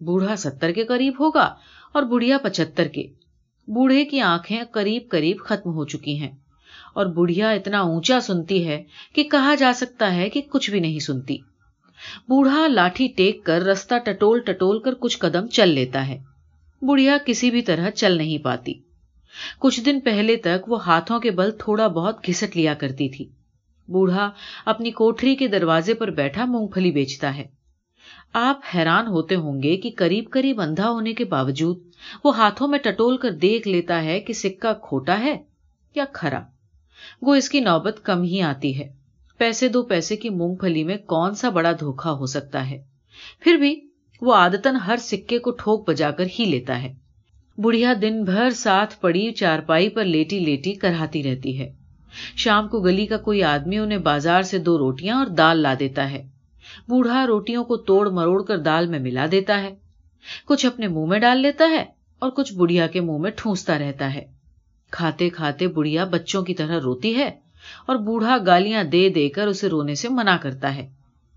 بوڑھا 0.00 0.36
ستر 0.36 0.72
کے 0.72 0.84
قریب 0.84 1.12
ہوگا 1.20 1.54
اور 1.92 2.02
بڑھیا 2.02 2.38
پچہتر 2.38 2.88
کے۔ 2.88 3.06
بوڑھے 3.68 4.04
کی 4.04 4.20
آنکھیں 4.20 4.64
قریب 4.70 5.02
قریب 5.10 5.36
ختم 5.40 5.70
ہو 5.70 5.84
چکی 5.84 6.18
ہیں 6.18 6.30
اور 6.94 7.06
بڑھیا 7.06 7.50
اتنا 7.50 7.80
اونچا 7.80 8.20
سنتی 8.20 8.68
ہے 8.68 8.82
کہ 9.14 9.24
کہا 9.24 9.54
جا 9.54 9.72
سکتا 9.76 10.14
ہے 10.14 10.30
کہ 10.30 10.40
کچھ 10.40 10.70
بھی 10.70 10.80
نہیں 10.80 10.98
سنتی۔ 10.98 11.38
بوڑھا 12.28 12.66
لاٹھی 12.66 13.08
ٹیک 13.16 13.44
کر 13.44 13.62
رستہ 13.62 13.94
ٹٹول 14.04 14.40
ٹٹول 14.40 14.78
کر 14.78 14.94
کچھ 14.94 15.18
قدم 15.18 15.46
چل 15.46 15.68
لیتا 15.68 16.08
ہے۔ 16.08 16.22
بڑھیا 16.82 17.16
کسی 17.26 17.50
بھی 17.50 17.62
طرح 17.62 17.90
چل 17.90 18.16
نہیں 18.16 18.38
پاتی۔ 18.38 18.74
کچھ 19.58 19.80
دن 19.80 20.00
پہلے 20.00 20.36
تک 20.36 20.68
وہ 20.68 20.84
ہاتھوں 20.86 21.20
کے 21.20 21.30
بل 21.30 21.50
تھوڑا 21.50 21.86
بہت 21.86 22.26
گھسٹ 22.26 22.56
لیا 22.56 22.74
کرتی 22.74 23.08
تھی۔ 23.08 23.28
بوڑھا 23.88 24.30
اپنی 24.64 24.90
کوٹری 24.90 25.36
کے 25.36 25.48
دروازے 25.48 25.94
پر 25.94 26.10
بیٹھا 26.10 26.44
مونگ 26.44 26.66
پھلی 26.66 26.90
بیچتا 26.90 27.36
ہے۔ 27.36 27.44
آپ 28.32 28.60
حیران 28.74 29.06
ہوتے 29.06 29.34
ہوں 29.34 29.62
گے 29.62 29.76
کہ 29.76 29.90
قریب 29.96 30.30
قریب 30.30 30.60
اندھا 30.60 30.90
ہونے 30.90 31.14
کے 31.14 31.24
باوجود 31.24 31.78
وہ 32.24 32.36
ہاتھوں 32.36 32.68
میں 32.68 32.78
ٹٹول 32.78 33.16
کر 33.16 33.30
دیکھ 33.30 33.68
لیتا 33.68 34.04
ہے 34.04 34.20
کہ 34.20 34.32
سکہ 34.32 34.72
کھوٹا 34.82 35.20
ہے 35.20 35.36
یا 35.94 36.04
کھرا۔ 36.12 36.40
وہ 37.22 37.34
اس 37.34 37.48
کی 37.48 37.60
نوبت 37.60 38.00
کم 38.02 38.22
ہی 38.22 38.42
آتی 38.42 38.78
ہے۔ 38.78 38.92
پیسے 39.38 39.68
دو 39.68 39.82
پیسے 39.82 40.16
کی 40.16 40.30
مونگ 40.30 40.54
پھلی 40.54 40.84
میں 40.84 40.96
کون 40.96 41.34
سا 41.34 41.48
بڑا 41.48 41.72
دھوکا 41.72 42.12
ہو 42.12 42.26
سکتا 42.26 42.70
ہے؟ 42.70 42.82
پھر 43.40 43.54
بھی 43.54 43.80
وہ 44.20 44.34
آدتن 44.34 44.76
ہر 44.76 44.96
سکے 44.96 45.38
کو 45.38 45.50
ٹھوک 45.50 45.88
بجا 45.88 46.10
کر 46.10 46.24
ہی 46.38 46.44
لیتا 46.44 46.82
ہے۔ 46.82 46.94
بڑھیا 47.58 47.94
دن 48.02 48.24
بھر 48.24 48.50
ساتھ 48.50 49.00
پڑی 49.00 49.32
چارپائی 49.32 49.88
پر 49.88 50.04
لیٹی 50.04 50.38
لیٹی 50.38 50.72
کراتی 50.72 51.22
رہتی 51.22 51.58
ہے۔ 51.58 51.75
شام 52.36 52.68
کو 52.68 52.80
گلی 52.80 53.06
کا 53.06 53.16
کوئی 53.16 53.42
آدمی 53.42 53.78
انہیں 53.78 53.98
بازار 53.98 54.42
سے 54.42 54.58
دو 54.58 54.78
روٹیاں 54.78 55.16
اور 55.16 55.26
دال 55.26 55.58
لا 55.58 55.74
دیتا 55.80 56.10
ہے۔ 56.10 56.26
بوڑھا 56.88 57.26
روٹیوں 57.26 57.64
کو 57.64 57.76
توڑ 57.76 58.10
مروڑ 58.10 58.42
کر 58.42 58.58
دال 58.58 58.86
میں 58.86 58.98
ملا 58.98 59.26
دیتا 59.32 59.62
ہے۔ 59.62 59.74
کچھ 60.46 60.66
اپنے 60.66 60.88
منہ 60.88 61.06
میں 61.06 61.18
ڈال 61.18 61.38
لیتا 61.38 61.70
ہے 61.70 61.84
اور 62.18 62.30
کچھ 62.30 62.54
بڑھیا 62.54 62.86
کے 62.86 63.00
منہ 63.00 63.18
میں 63.18 63.30
ٹھونستا 63.36 63.78
رہتا 63.78 64.14
ہے۔ 64.14 64.24
کھاتے 64.90 65.30
کھاتے 65.30 65.68
بڑھیا 65.68 66.04
بچوں 66.04 66.42
کی 66.42 66.54
طرح 66.54 66.80
روتی 66.80 67.16
ہے 67.16 67.30
اور 67.86 67.96
بوڑھا 67.96 68.38
گالیاں 68.46 68.84
دے 68.84 69.08
دے 69.08 69.28
کر 69.28 69.46
اسے 69.46 69.68
رونے 69.68 69.94
سے 69.94 70.08
منع 70.08 70.36
کرتا 70.36 70.74
ہے 70.76 70.88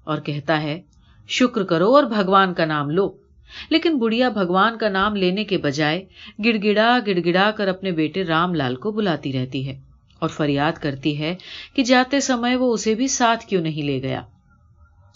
اور 0.03 0.17
کہتا 0.17 0.61
ہے، 0.61 0.81
شکر 1.27 1.63
کرو 1.63 1.95
اور 1.95 2.03
بھگوان 2.03 2.53
کا 2.53 2.65
نام 2.65 2.89
لو۔ 2.89 3.11
لیکن 3.69 3.97
بڑھیا 3.97 4.29
بھگوان 4.29 4.77
کا 4.77 4.89
نام 4.89 5.15
لینے 5.15 5.43
کے 5.43 5.57
بجائے 5.57 6.05
گڑ 6.45 6.57
گڑا 6.63 6.99
گڑ 7.07 7.19
گڑا 7.25 7.51
کر 7.51 7.67
اپنے 7.67 7.91
بیٹے 7.91 8.23
رام 8.23 8.55
لال 8.55 8.75
کو 8.75 8.91
بلاتی 8.91 9.33
رہتی 9.33 9.67
ہے۔ 9.67 9.88
اور 10.19 10.29
فریاد 10.29 10.71
کرتی 10.81 11.19
ہے 11.19 11.35
کہ 11.73 11.83
جاتے 11.83 12.19
سمے 12.19 12.55
وہ 12.55 12.73
اسے 12.73 12.95
بھی 12.95 13.07
ساتھ 13.07 13.45
کیوں 13.45 13.61
نہیں 13.61 13.83
لے 13.83 14.01
گیا۔ 14.01 14.21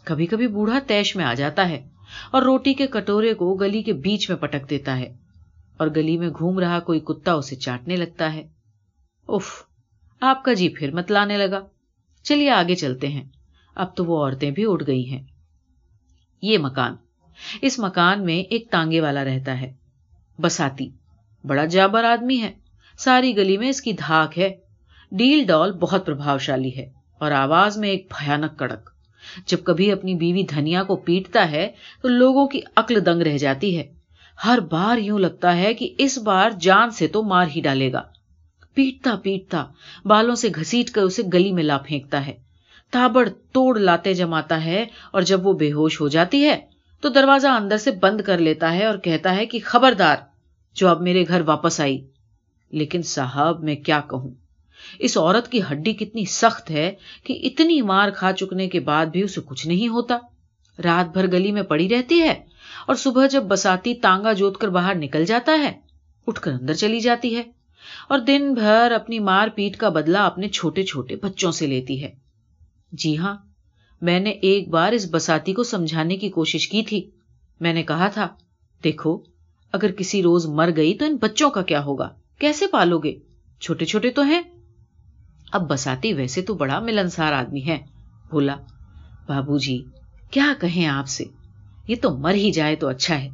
کبھی 0.04 0.26
کبھی 0.26 0.48
بوڑھا 0.48 0.80
تیش 0.88 1.16
میں 1.16 1.26
آ 1.26 1.34
جاتا 1.34 1.70
ہے 1.70 1.88
اور 2.32 2.42
روٹی 2.42 2.74
کے 2.74 2.88
کٹورے 2.88 3.34
کو 3.34 3.54
گلی 3.54 3.84
کے 3.84 3.94
بیچ 3.94 4.30
میں 4.30 4.38
پٹک 4.38 4.70
دیتا 4.70 4.98
ہے 4.98 5.16
اور 5.78 5.88
گلی 5.88 6.18
میں 6.18 6.30
گھوم 6.30 6.60
رہا 6.60 6.80
کوئی 6.80 7.00
کتا 7.00 7.34
اسے 7.34 7.56
چاٹنے 7.56 7.96
لگتا 7.96 8.34
ہے۔ 8.34 8.48
اف 9.28 9.64
آپ 10.22 10.44
کا 10.44 10.54
جی 10.54 10.70
پھر 10.70 10.92
مت 10.92 11.12
لانے 11.12 11.38
لگا۔ 11.38 11.60
چلیے 12.24 12.50
آگے 12.50 12.76
چلتے 12.76 13.08
ہیں۔ 13.08 13.24
اب 13.76 13.96
تو 13.96 14.06
وہ 14.06 14.26
عورتیں 14.26 14.52
بھی 14.52 14.64
اٹھ 14.68 14.84
گئی 14.88 15.10
ہیں۔ 15.10 15.24
یہ 16.42 16.58
مکان۔ 16.58 16.96
اس 17.62 17.80
مکان 17.80 18.26
میں 18.26 18.38
ایک 18.38 18.72
تانگے 18.72 19.02
والا 19.02 19.24
رہتا 19.24 19.62
ہے۔ 19.62 19.74
بساتی، 20.42 20.90
بڑا 21.44 21.66
جابر 21.66 22.04
آدمی 22.04 22.42
ہے۔ 22.42 22.52
ساری 22.98 23.38
گلی 23.38 23.58
میں 23.58 23.70
اس 23.70 23.82
کی 23.82 23.92
دھاک 23.92 24.40
ہے۔ 24.40 24.63
ڈیل 25.18 25.44
ڈال 25.44 25.72
بہت 25.72 26.06
پربھاوشالی 26.06 26.78
ہے 26.78 26.90
اور 27.20 27.32
آواز 27.32 27.78
میں 27.78 27.90
ایک 27.90 28.08
بھیانک 28.20 28.60
کڑک۔ 28.60 28.90
جب 29.48 29.58
کبھی 29.64 29.92
اپنی 29.92 30.16
بیوی 30.16 30.44
دھنیا 30.44 30.84
کو 30.84 30.96
پیٹتا 30.96 31.52
ہے 31.52 31.72
تو 32.02 32.08
لوگوں 32.08 32.48
کی 32.48 32.62
عقل 32.76 33.06
دنگ 33.06 33.22
رہ 33.22 33.38
جاتی 33.38 33.78
ہے۔ 33.78 33.94
ہر 34.46 34.60
بار 34.72 34.98
یوں 34.98 35.20
لگتا 35.20 35.58
ہے 35.58 35.74
کہ 35.74 35.96
اس 35.98 36.18
بار 36.18 36.50
جان 36.60 36.92
سے 36.92 37.08
تو 37.08 37.24
مار 37.24 37.46
ہی 37.56 37.62
ڈالے 37.62 37.94
گا۔ 37.94 38.02
پیٹتا 38.74 39.16
پیٹتا 39.24 39.66
بالوں 40.06 40.36
سے 40.36 40.50
گھسیٹ 40.56 40.90
کر 40.90 41.02
اسے 41.02 41.22
گلی 41.34 41.52
میں 41.52 41.64
لا 41.64 41.78
پھینکتا 41.78 42.26
ہے۔ 42.26 42.34
تابڑ 42.92 43.30
توڑ 43.30 43.80
لاتے 43.80 44.14
جماتا 44.14 44.66
ہے 44.66 44.86
اور 45.12 45.22
جب 45.22 45.48
وہ 45.48 45.54
بے 45.54 45.72
ہوش 45.72 46.02
ہو 46.02 46.08
جاتی 46.08 46.46
ہے 46.46 46.62
تو 47.02 47.10
دروازہ 47.10 47.48
اندر 47.48 47.78
سے 47.78 47.92
بند 47.92 48.22
کر 48.22 48.38
لیتا 48.38 48.74
ہے 48.74 48.86
اور 48.86 48.98
کہتا 48.98 49.36
ہے 49.36 49.46
کہ 49.46 49.60
خبردار، 49.64 50.16
جو 50.74 50.88
اب 50.88 51.02
میرے 51.02 51.24
گھر 51.28 51.42
واپس 51.42 51.80
آئی۔ 51.80 52.08
لیکن 52.72 53.02
صاحب، 53.02 53.64
میں 53.64 53.76
کیا 53.76 54.02
کہوں؟ 54.10 54.30
اس 55.00 55.18
عورت 55.18 55.52
کی 55.52 55.60
ہڈی 55.72 55.94
کتنی 55.94 56.26
سخت 56.26 56.72
ہے 56.72 56.94
کہ 57.24 57.40
اتنی 57.44 57.82
مار 57.82 58.10
کھا 58.10 58.34
چکنے 58.34 58.70
کے 58.70 58.80
بعد 58.80 59.06
بھی 59.06 59.22
اسے 59.22 59.42
کچھ 59.46 59.68
نہیں 59.68 59.88
ہوتا۔ 59.88 60.18
رات 60.84 61.14
بھر 61.14 61.32
گلی 61.32 61.52
میں 61.52 61.62
پڑی 61.62 61.90
رہتی 61.90 62.22
ہے 62.22 62.46
اور 62.88 62.96
صبح 62.96 63.28
جب 63.28 63.44
بساتی 63.44 63.94
تانگا 63.94 64.34
جوت 64.34 64.58
کر 64.58 64.68
باہر 64.68 64.96
نکل 64.96 65.26
جاتا 65.26 65.52
ہے، 65.52 65.72
اٹھ 66.28 66.42
کر 66.42 66.52
اندر 66.52 66.74
چلی 66.74 67.00
جاتی 67.00 67.36
ہے 67.36 67.44
اور 68.10 68.20
دن 68.20 68.54
بھر 68.54 68.92
اپنی 68.92 69.20
مار 69.20 69.48
پیٹ 69.56 69.78
کا 69.78 69.90
بدلہ 69.90 70.18
اپنے 70.18 70.48
چھوٹے 70.48 70.84
چھوٹے 70.84 71.16
بچوں 71.16 71.52
سے 71.52 71.68
لیتی 71.68 72.04
ہے۔ 72.04 72.12
جی 72.92 73.18
ہاں 73.18 73.36
میں 74.02 74.20
نے 74.20 74.30
ایک 74.30 74.70
بار 74.70 74.92
اس 74.92 75.08
بساتی 75.12 75.54
کو 75.54 75.64
سمجھانے 75.64 76.18
کی 76.18 76.30
کوشش 76.30 76.68
کی 76.68 76.84
تھی۔ 76.84 77.10
میں 77.60 77.74
نے 77.74 77.84
کہا 77.84 78.08
تھا، 78.08 78.28
دیکھو، 78.84 79.20
اگر 79.72 79.92
کسی 79.92 80.24
روز 80.24 80.46
مر 80.46 80.70
گئی 80.76 80.94
تو 80.94 81.06
ان 81.06 81.16
بچوں 81.16 81.50
کا 81.50 81.62
کیا 81.62 81.84
ہوگا؟ 81.84 82.10
کیسے 82.40 82.68
پالو 82.68 83.00
گے؟ 83.00 83.14
چھوٹے 83.62 83.86
چھوٹے 83.86 84.10
تو 84.10 84.22
ہیں۔ 84.22 84.42
اب 85.54 85.70
بساتی 85.70 86.14
ویسے 86.14 86.42
تو 86.42 86.54
بڑا 86.54 86.80
ملنسار 86.80 87.34
آدمی 87.34 87.66
ہے۔ 87.66 87.78
بولا 88.32 88.56
بابو 89.28 89.58
جی 89.58 89.84
کیا 90.32 90.54
کہیں 90.62 90.86
آپ 90.86 91.08
سے؟ 91.08 91.24
یہ 91.88 91.96
تو 92.02 92.18
مر 92.18 92.34
ہی 92.34 92.52
جائے 92.52 92.76
تو 92.76 92.88
اچھا 92.88 93.24
ہے۔ 93.24 93.30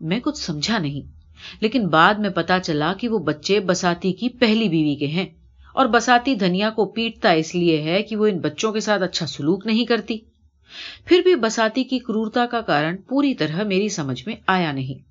میں 0.00 0.20
کچھ 0.20 0.38
سمجھا 0.38 0.78
نہیں، 0.78 1.12
لیکن 1.60 1.88
بعد 1.88 2.14
میں 2.14 2.30
پتا 2.30 2.60
چلا 2.60 2.92
کہ 2.98 3.08
وہ 3.08 3.18
بچے 3.18 3.60
بساتی 3.60 4.12
کی 4.12 4.28
پہلی 4.28 4.68
بیوی 4.68 4.94
کے 4.94 5.06
ہیں۔ 5.06 5.26
اور 5.74 5.86
بساتی 5.86 6.34
دھنیا 6.34 6.70
کو 6.70 6.84
پیٹتا 6.84 7.30
اس 7.30 7.54
لیے 7.54 7.82
ہے 7.82 8.02
کہ 8.02 8.16
وہ 8.16 8.26
ان 8.26 8.38
بچوں 8.38 8.72
کے 8.72 8.80
ساتھ 8.80 9.02
اچھا 9.02 9.26
سلوک 9.26 9.66
نہیں 9.66 9.84
کرتی۔ 9.84 10.18
پھر 11.04 11.20
بھی 11.24 11.34
بساتی 11.34 11.84
کی 11.84 11.98
کرورتا 11.98 12.46
کا 12.46 12.60
کارن 12.60 12.96
پوری 12.96 13.34
طرح 13.34 13.62
میری 13.62 13.88
سمجھ 13.88 14.22
میں 14.26 14.36
آیا 14.46 14.72
نہیں۔ 14.72 15.02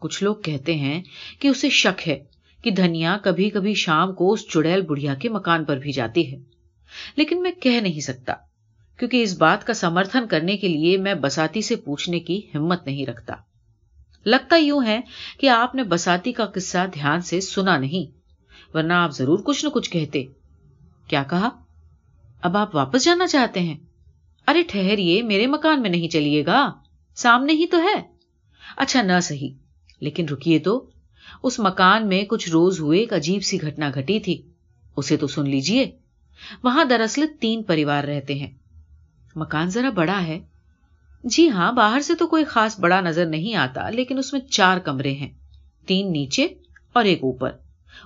کچھ 0.00 0.22
لوگ 0.22 0.36
کہتے 0.36 0.74
ہیں 0.74 1.02
کہ 1.38 1.48
اسے 1.48 1.70
شک 1.70 2.08
ہے۔ 2.08 2.24
کہ 2.62 2.70
دھنیا 2.70 3.18
کبھی 3.22 3.50
کبھی 3.50 3.74
شام 3.74 4.12
کو 4.12 4.32
اس 4.32 4.48
چڑیل 4.48 4.80
بڑھیا 4.80 5.14
کے 5.14 5.28
مکان 5.28 5.64
پر 5.64 5.76
بھی 5.76 5.92
جاتی 5.92 6.32
ہے۔ 6.32 6.38
لیکن 7.16 7.42
میں 7.42 7.52
کہہ 7.52 7.80
نہیں 7.80 8.00
سکتا، 8.00 8.34
کیونکہ 8.98 9.22
اس 9.22 9.38
بات 9.38 9.66
کا 9.66 9.74
سمرتھن 9.74 10.26
کرنے 10.26 10.56
کے 10.56 10.68
لیے 10.68 10.96
میں 10.96 11.14
بساتی 11.14 11.62
سے 11.62 11.76
پوچھنے 11.76 12.20
کی 12.20 12.40
ہمت 12.54 12.86
نہیں 12.86 13.06
رکھتا۔ 13.06 13.34
لگتا 14.26 14.56
یوں 14.56 14.86
ہے 14.86 15.00
کہ 15.40 15.48
آپ 15.48 15.74
نے 15.74 15.82
بساتی 15.82 16.32
کا 16.32 16.46
قصہ 16.46 16.78
دھیان 16.94 17.20
سے 17.20 17.40
سنا 17.40 17.78
نہیں، 17.78 18.16
ورنہ 18.74 18.92
آپ 18.92 19.10
ضرور 19.10 19.38
کچھ 19.44 19.64
نہ 19.64 19.70
کچھ 19.70 19.90
کہتے۔ 19.90 20.24
کیا 21.08 21.22
کہا؟ 21.30 21.48
اب 22.42 22.56
آپ 22.56 22.74
واپس 22.76 23.04
جانا 23.04 23.26
چاہتے 23.26 23.60
ہیں؟ 23.60 23.76
ارے 24.48 24.62
ٹھہریے 24.62 25.22
میرے 25.22 25.46
مکان 25.46 25.82
میں 25.82 25.90
نہیں 25.90 26.08
چلیے 26.08 26.46
گا۔ 26.46 26.72
سامنے 27.14 27.52
ہی 27.52 27.66
تو 27.66 27.82
ہے۔ 27.82 28.02
اچھا 28.76 29.02
نہ 29.02 29.20
صحیح، 29.22 29.50
لیکن 30.00 30.26
رکیے 30.32 30.58
تو۔ 30.58 30.90
اس 31.42 31.58
مکان 31.58 32.08
میں 32.08 32.24
کچھ 32.24 32.48
روز 32.48 32.80
ہوئے 32.80 32.98
ایک 33.00 33.12
عجیب 33.12 33.44
سی 33.44 33.62
گھٹنا 33.62 33.90
گھٹی 33.94 34.20
تھی۔ 34.20 34.42
اسے 34.96 35.16
تو 35.16 35.26
سن 35.26 35.48
لیجیے 35.50 35.90
وہاں 36.62 36.84
دراصل 36.84 37.24
تین 37.40 37.62
پریوار 37.62 38.04
رہتے 38.04 38.34
ہیں۔ 38.34 38.50
مکان 39.36 39.68
ذرا 39.68 39.90
بڑا 39.90 40.26
ہے۔ 40.26 40.40
جی 41.24 41.50
ہاں 41.50 41.72
باہر 41.72 42.00
سے 42.00 42.14
تو 42.14 42.26
کوئی 42.26 42.44
خاص 42.44 42.80
بڑا 42.80 43.00
نظر 43.00 43.26
نہیں 43.26 43.54
آتا، 43.54 43.90
لیکن 43.90 44.18
اس 44.18 44.32
میں 44.32 44.40
چار 44.40 44.78
کمرے 44.78 45.12
ہیں۔ 45.12 45.28
تین 45.86 46.12
نیچے 46.12 46.46
اور 46.92 47.04
ایک 47.04 47.18
اوپر۔ 47.22 47.50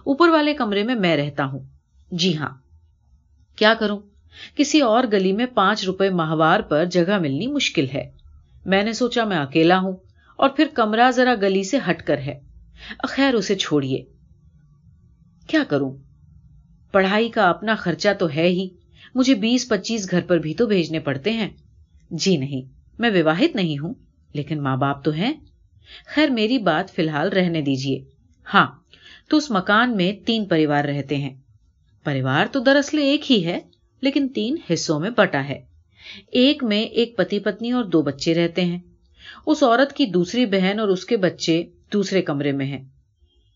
اوپر 0.04 0.28
والے 0.28 0.54
کمرے 0.54 0.82
میں 0.82 0.94
میں 0.94 1.16
رہتا 1.16 1.44
ہوں۔ 1.44 1.58
جی 2.10 2.36
ہاں۔ 2.36 2.48
کیا 3.56 3.74
کروں؟ 3.74 3.98
کسی 4.54 4.80
اور 4.80 5.04
گلی 5.12 5.32
میں 5.32 5.46
پانچ 5.46 5.84
روپے 5.84 6.10
ماہوار 6.10 6.60
پر 6.60 6.84
جگہ 6.84 7.18
ملنی 7.18 7.46
مشکل 7.46 7.86
ہے۔ 7.94 8.10
میں 8.66 8.82
نے 8.82 8.92
سوچا 8.92 9.24
میں 9.24 9.36
اکیلا 9.36 9.78
ہوں 9.78 9.96
اور 10.36 10.48
پھر 10.48 10.66
کمرہ 10.74 11.10
ذرا 11.10 11.34
گلی 11.34 11.62
سے 11.62 11.78
ہٹ 11.90 12.02
کر 12.02 12.18
ہے۔ 12.18 12.40
خیر 13.08 13.34
اسے 13.34 13.54
چھوڑیے۔ 13.54 14.04
کیا 15.46 15.62
کروں؟ 15.68 15.96
پڑھائی 16.92 17.28
کا 17.28 17.48
اپنا 17.48 17.74
خرچہ 17.74 18.08
تو 18.18 18.30
ہے 18.30 18.46
ہی۔ 18.46 18.68
مجھے 19.14 19.34
بیس 19.34 19.68
پچیس 19.68 20.10
گھر 20.10 20.20
پر 20.20 20.38
بھی 20.38 20.54
تو 20.54 20.66
بھیجنے 20.66 20.98
پڑتے 20.98 21.32
ہیں۔ 21.32 21.48
جی 22.10 22.36
نہیں، 22.36 22.62
میں 22.98 23.10
وواہت 23.10 23.56
نہیں 23.56 23.78
ہوں، 23.78 23.94
لیکن 24.32 24.62
ماں 24.62 24.76
باپ 24.76 25.04
تو 25.04 25.10
ہیں۔ 25.10 25.32
خیر، 26.14 26.28
میری 26.28 26.58
بات 26.58 26.90
فی 26.90 27.02
الحال 27.02 27.28
رہنے 27.28 27.62
دیجیے۔ 27.62 28.04
ہاں 28.54 28.66
تو 29.28 29.36
اس 29.36 29.50
مکان 29.50 29.96
میں 29.96 30.26
تین 30.26 30.44
پریوار 30.44 30.84
رہتے 30.84 31.16
ہیں۔ 31.16 31.34
پریوار 32.04 32.46
تو 32.52 32.60
دراصل 32.60 32.98
ایک 32.98 33.32
ہی 33.32 33.46
ہے، 33.46 33.58
لیکن 34.00 34.28
تین 34.28 34.56
حصوں 34.72 35.00
میں 35.00 35.10
بٹا 35.10 35.48
ہے۔ 35.48 35.60
ایک 36.30 36.64
میں 36.64 36.82
ایک 36.82 37.16
پتی 37.16 37.38
پتنی 37.38 37.70
اور 37.70 37.84
دو 37.84 38.02
بچے 38.02 38.34
رہتے 38.34 38.64
ہیں۔ 38.64 38.78
اس 39.46 39.62
عورت 39.62 39.92
کی 39.92 40.06
دوسری 40.06 40.46
بہن 40.46 40.80
اور 40.80 40.88
اس 40.88 41.04
کے 41.04 41.16
بچے 41.16 41.64
دوسرے 41.92 42.22
کمرے 42.22 42.52
میں 42.52 42.66
ہیں 42.66 42.84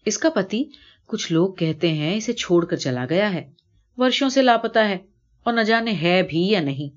اس 0.05 0.19
کا 0.19 0.31
پتی 0.31 0.65
کچھ 1.07 1.33
لوگ 1.33 1.55
کہتے 1.55 1.93
ہیں 1.93 2.17
اسے 2.17 2.33
چھوڑ 2.33 2.65
کر 2.65 2.77
چلا 2.77 3.07
گیا 3.11 3.35
ہے۔ 3.35 3.51
ورشوں 3.97 4.29
سے 4.29 4.43
لاپتا 4.43 4.89
ہے 4.89 4.99
اور 5.43 5.55
نہ 5.55 5.61
جانے 5.61 5.93
ہے 5.93 6.23
بھی 6.23 6.51
یا 6.51 6.61
نہیں۔ 6.61 6.97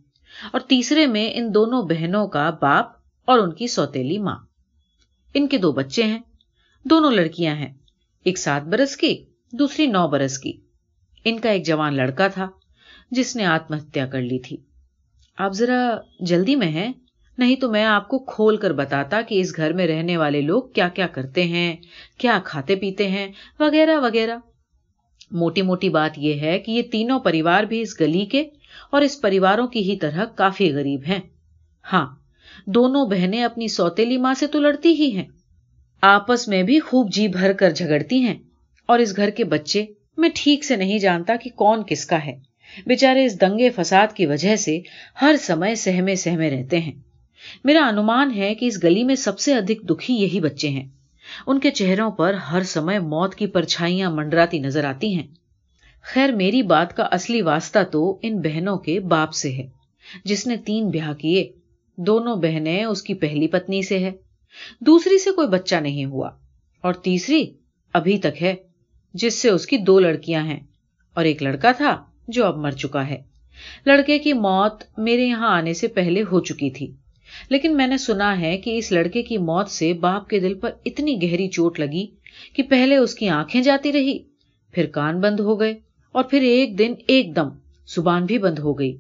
اور 0.52 0.62
تیسرے 0.62 1.08
میں 1.08 1.32
ان 1.34 1.54
دونوں 1.54 1.84
بہنوں 1.84 2.28
کا 2.28 2.50
باپ 2.50 2.86
اور 3.26 3.40
ان 3.40 3.54
کی 3.54 3.68
سوتیلی 3.68 4.18
ماں۔ 4.18 4.36
ان 5.34 5.48
کے 5.48 5.58
دو 5.58 5.72
بچے 5.72 6.04
ہیں۔ 6.04 6.20
دونوں 6.84 7.12
لڑکیاں 7.12 7.56
ہیں۔ 7.56 7.74
ایک 8.24 8.38
سات 8.38 8.62
برس 8.62 8.98
کی، 8.98 9.26
دوسری 9.52 9.88
نو 9.88 10.08
برس 10.08 10.40
کی۔ 10.40 10.54
ان 11.26 11.40
کا 11.40 11.50
ایک 11.50 11.66
جوان 11.66 11.96
لڑکا 11.96 12.28
تھا 12.28 12.50
جس 13.12 13.36
نے 13.36 13.46
آتم 13.46 13.74
ہتیا 13.74 14.08
کر 14.08 14.22
لی 14.22 14.40
تھی۔ 14.40 14.58
آپ 15.38 15.52
ذرا 15.52 15.98
جلدی 16.20 16.56
میں 16.56 16.68
ہیں۔ 16.68 16.94
نہیں 17.38 17.56
تو 17.56 17.72
میں 17.72 17.84
آپ 17.84 18.08
کو 18.08 18.20
کھول 18.20 18.58
کر 18.58 18.74
بتاتا 18.74 19.22
کہ 19.22 19.40
اس 19.40 19.56
گھر 19.56 19.74
میں 19.74 19.88
رہنے 19.88 20.18
والے 20.18 20.42
لوگ 20.42 20.64
کیا 20.64 20.88
کیا 20.88 21.08
کرتے 21.08 21.44
ہیں، 21.44 21.76
کیا 22.18 22.40
کھاتے 22.44 22.76
پیتے 22.76 23.08
ہیں، 23.08 23.28
وغیرہ 23.60 24.00
وغیرہ۔ 24.00 24.38
موٹی 25.32 25.62
موٹی 25.62 25.90
بات 25.90 26.18
یہ 26.18 26.40
ہے 26.40 26.60
کہ 26.60 26.72
یہ 26.72 26.82
تینوں 26.82 27.20
پریوار 27.20 27.64
بھی 27.64 27.82
اس 27.82 28.02
گلی 28.02 28.26
کے 28.26 28.44
اور 28.92 29.02
اس 29.02 29.22
پریواروں 29.22 29.68
کی 29.68 29.92
ہی 29.92 29.98
طرح 29.98 30.26
کافی 30.26 30.74
غریب 30.74 31.02
ہیں۔ 31.08 31.20
ہاں 31.94 32.16
دونوں 32.66 33.06
بہنیں 33.06 33.44
اپنی 33.44 33.68
سوتیلی 33.68 34.18
ماں 34.18 34.34
سے 34.34 34.48
تو 34.48 34.60
لڑتی 34.60 34.90
ہی 34.90 35.18
ہیں۔ 35.18 35.26
آپس 36.02 36.48
میں 36.48 36.64
بھی 36.64 36.80
خوب 36.80 37.12
جی 37.12 37.28
بھر 37.28 37.54
کر 37.54 37.70
جھگڑتی 37.70 38.20
ہیں۔ 38.20 38.36
اور 38.86 39.00
اس 39.00 39.16
گھر 39.16 39.30
کے 39.30 39.44
بچے، 39.44 39.86
میں 40.18 40.30
ٹھیک 40.36 40.64
سے 40.64 40.76
نہیں 40.76 41.00
جانتا 41.00 41.36
کہ 41.36 41.50
کون 41.56 41.84
کس 41.88 42.06
کا 42.06 42.26
ہے۔ 42.26 42.40
بےچارے 42.86 43.26
اس 43.26 43.42
دنگے 43.42 43.70
فساد 43.70 44.08
کی 44.16 44.26
وجہ 44.26 44.56
سے 44.56 44.80
ہر 45.22 45.36
سمے 45.40 45.76
سہمے 45.76 46.16
سہمے 46.16 46.50
رہتے 46.50 46.80
ہیں۔ 46.80 47.07
میرا 47.64 47.86
انومان 47.86 48.36
ہے 48.36 48.56
کہ 48.56 48.66
اس 48.66 48.84
گلی 48.84 49.04
میں 49.04 49.16
سب 49.16 49.40
سے 49.40 49.56
ادھک 49.56 49.90
دکھی 49.90 50.14
یہی 50.14 50.40
بچے 50.40 50.70
ہیں۔ 50.70 50.88
ان 51.48 51.60
کے 51.60 51.72
چہروں 51.72 52.12
پر 52.12 52.34
ہر 52.34 52.64
سمے 52.64 53.00
موت 53.00 53.36
کی 53.36 53.48
پرچھائیاں 53.48 54.12
منڈراتی 54.12 54.60
نظر 54.60 54.84
آتی 54.84 55.16
ہیں۔ 55.16 55.28
خیر، 56.02 56.32
میری 56.32 56.62
بات 56.62 56.98
کا 56.98 57.04
اصلی 57.04 57.42
واسطہ 57.42 57.80
تو 57.92 58.20
ان 58.22 58.42
بہنوں 58.42 58.78
کے 58.78 59.00
باپ 59.00 59.34
سے 59.34 59.52
ہے، 59.52 59.68
جس 60.26 60.48
نے 60.48 60.58
تین 60.58 60.90
بیاہ 60.90 61.14
کیے۔ 61.14 61.52
دونوں 61.98 62.36
بہنیں 62.36 62.84
اس 62.84 63.02
کی 63.02 63.14
پہلی 63.14 63.48
پتنی 63.48 63.82
سے 63.82 64.00
ہے۔ 64.00 64.12
دوسری 64.82 65.20
سے 65.20 65.32
کوئی 65.32 65.48
بچہ 65.48 65.76
نہیں 65.76 66.06
ہوا۔ 66.06 66.30
اور 66.82 66.94
تیسری 66.94 67.54
ابھی 67.94 68.18
تک 68.18 68.44
ہے، 68.44 68.56
جس 69.14 69.42
سے 69.42 69.50
اس 69.50 69.66
کی 69.66 69.78
دو 69.78 70.00
لڑکیاں 70.00 70.44
ہیں۔ 70.44 70.60
اور 71.14 71.26
ایک 71.26 71.44
لڑکا 71.44 71.72
تھا 71.72 72.04
جو 72.28 72.46
اب 72.46 72.58
مر 72.58 72.72
چکا 72.72 73.08
ہے۔ 73.08 73.22
لڑکے 73.86 74.20
کی 74.20 74.34
موت 74.34 74.84
میرے 74.98 75.26
یہاں 75.26 75.50
آنے 75.50 75.74
سے 75.74 75.88
پہلے 75.88 76.22
ہو 76.22 76.40
چکی 76.40 76.70
تھی۔ 76.70 76.92
لیکن 77.50 77.78
میں 77.78 77.88
نے 77.88 77.98
سنا 77.98 78.40
ہے 78.40 78.58
کہ 78.58 78.78
اس 78.78 78.92
لڑکے 78.92 79.24
کی 79.24 79.38
موت 79.38 79.70
سے 79.70 79.94
باپ 79.94 80.30
کے 80.30 80.40
دل 80.40 80.54
پر 80.54 80.72
اتنی 80.86 81.22
گہری 81.24 81.48
چوٹ 81.48 81.80
لگی 81.80 82.08
کہ 82.54 82.64
پہلے 82.64 82.96
اس 82.96 83.16
کی 83.16 83.30
آنکھیں 83.30 83.62
جاتی 83.62 83.94
رہی، 83.94 84.20
پھر 84.72 84.86
کان 84.86 85.22
بند 85.22 85.40
ہو 85.40 85.60
گئے 85.60 85.76
اور 86.12 86.24
پھر 86.24 86.42
ایک 86.42 86.80
دن 86.80 86.94
ایک 87.08 87.36
دم 87.36 87.50
زبان 87.96 88.26
بھی 88.26 88.38
بند 88.38 88.60
ہو 88.60 88.74
گئی۔ 88.74 88.98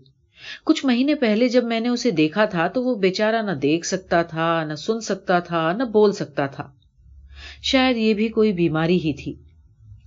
کچھ 0.63 0.85
مہینے 0.85 1.15
پہلے 1.15 1.47
جب 1.47 1.63
میں 1.63 1.79
نے 1.79 1.89
اسے 1.89 2.11
دیکھا 2.11 2.45
تھا 2.45 2.67
تو 2.67 2.83
وہ 2.83 2.95
بیچارہ 2.95 3.41
نہ 3.41 3.51
دیکھ 3.51 3.85
سکتا 3.85 4.23
تھا، 4.23 4.63
نہ 4.63 4.73
سن 4.73 4.99
سکتا 4.99 5.39
تھا، 5.39 5.73
نہ 5.73 5.83
بول 5.83 6.11
سکتا 6.11 6.45
تھا۔ 6.45 6.71
شاید 7.63 7.97
یہ 7.97 8.13
بھی 8.13 8.27
کوئی 8.27 8.53
بیماری 8.53 8.97
ہی 8.97 9.13
تھی۔ 9.13 9.33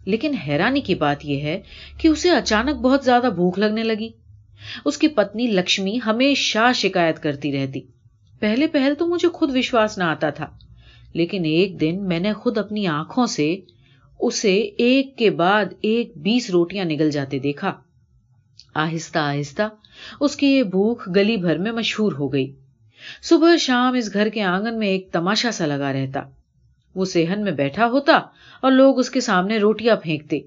لیکن 0.04 0.34
حیرانی 0.34 0.80
کی 0.80 0.94
بات 0.94 1.24
یہ 1.24 1.40
ہے 1.40 1.60
کہ 1.98 2.08
اسے 2.08 2.30
اچانک 2.30 2.80
بہت 2.80 3.04
زیادہ 3.04 3.30
بھوک 3.34 3.58
لگنے 3.58 3.82
لگی۔ 3.82 4.08
اس 4.84 4.98
کی 4.98 5.08
پتنی 5.08 5.46
لکشمی 5.46 5.98
ہمیشہ 6.06 6.72
شکایت 6.74 7.18
کرتی 7.18 7.52
رہتی۔ 7.52 7.80
پہلے 8.40 8.66
پہل 8.66 8.94
تو 8.98 9.06
مجھے 9.06 9.28
خود 9.28 9.56
وشواس 9.56 9.98
نہ 9.98 10.04
آتا 10.04 10.30
تھا، 10.30 10.46
لیکن 11.12 11.44
ایک 11.44 11.80
دن 11.80 12.08
میں 12.08 12.20
نے 12.20 12.32
خود 12.32 12.58
اپنی 12.58 12.86
آنکھوں 12.86 13.26
سے 13.26 13.56
اسے 14.20 14.54
ایک 14.78 15.16
کے 15.18 15.30
بعد 15.30 15.64
ایک 15.80 16.12
بیس 16.16 16.50
روٹیاں 16.50 16.84
نگل 16.84 17.10
جاتے 17.10 17.38
دیکھا۔ 17.38 17.72
آہستہ 18.74 19.18
آہستہ 19.18 19.68
اس 20.20 20.36
کی 20.36 20.46
یہ 20.46 20.62
بھوک 20.62 21.02
گلی 21.16 21.36
بھر 21.36 21.58
میں 21.58 21.72
مشہور 21.72 22.12
ہو 22.12 22.32
گئی۔ 22.32 22.52
صبح 23.22 23.56
شام 23.56 23.94
اس 23.94 24.12
گھر 24.14 24.28
کے 24.28 24.42
آنگن 24.42 24.78
میں 24.78 24.88
ایک 24.88 25.08
تماشا 25.12 25.50
سا 25.52 25.66
لگا 25.66 25.92
رہتا۔ 25.92 26.20
وہ 26.94 27.04
سہن 27.04 27.42
میں 27.44 27.52
بیٹھا 27.52 27.86
ہوتا 27.86 28.16
اور 28.62 28.70
لوگ 28.72 28.98
اس 28.98 29.10
کے 29.10 29.20
سامنے 29.20 29.58
روٹیاں 29.58 29.96
پھینکتے۔ 29.96 30.40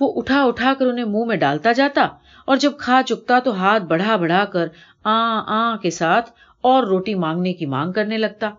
وہ 0.00 0.12
اٹھا 0.16 0.42
اٹھا 0.44 0.72
کر 0.78 0.86
انہیں 0.86 1.04
منہ 1.04 1.24
میں 1.24 1.36
ڈالتا 1.36 1.72
جاتا 1.72 2.06
اور 2.44 2.56
جب 2.56 2.72
کھا 2.78 3.00
چکتا 3.06 3.38
تو 3.38 3.54
ہاتھ 3.54 3.82
بڑھا 3.82 4.16
بڑھا 4.16 4.44
کر 4.44 4.66
آ 5.04 5.18
آ 5.56 5.76
کے 5.76 5.90
ساتھ 5.90 6.30
اور 6.60 6.82
روٹی 6.82 7.14
مانگنے 7.14 7.52
کی 7.52 7.66
مانگ 7.66 7.92
کرنے 7.92 8.18
لگتا۔ 8.18 8.50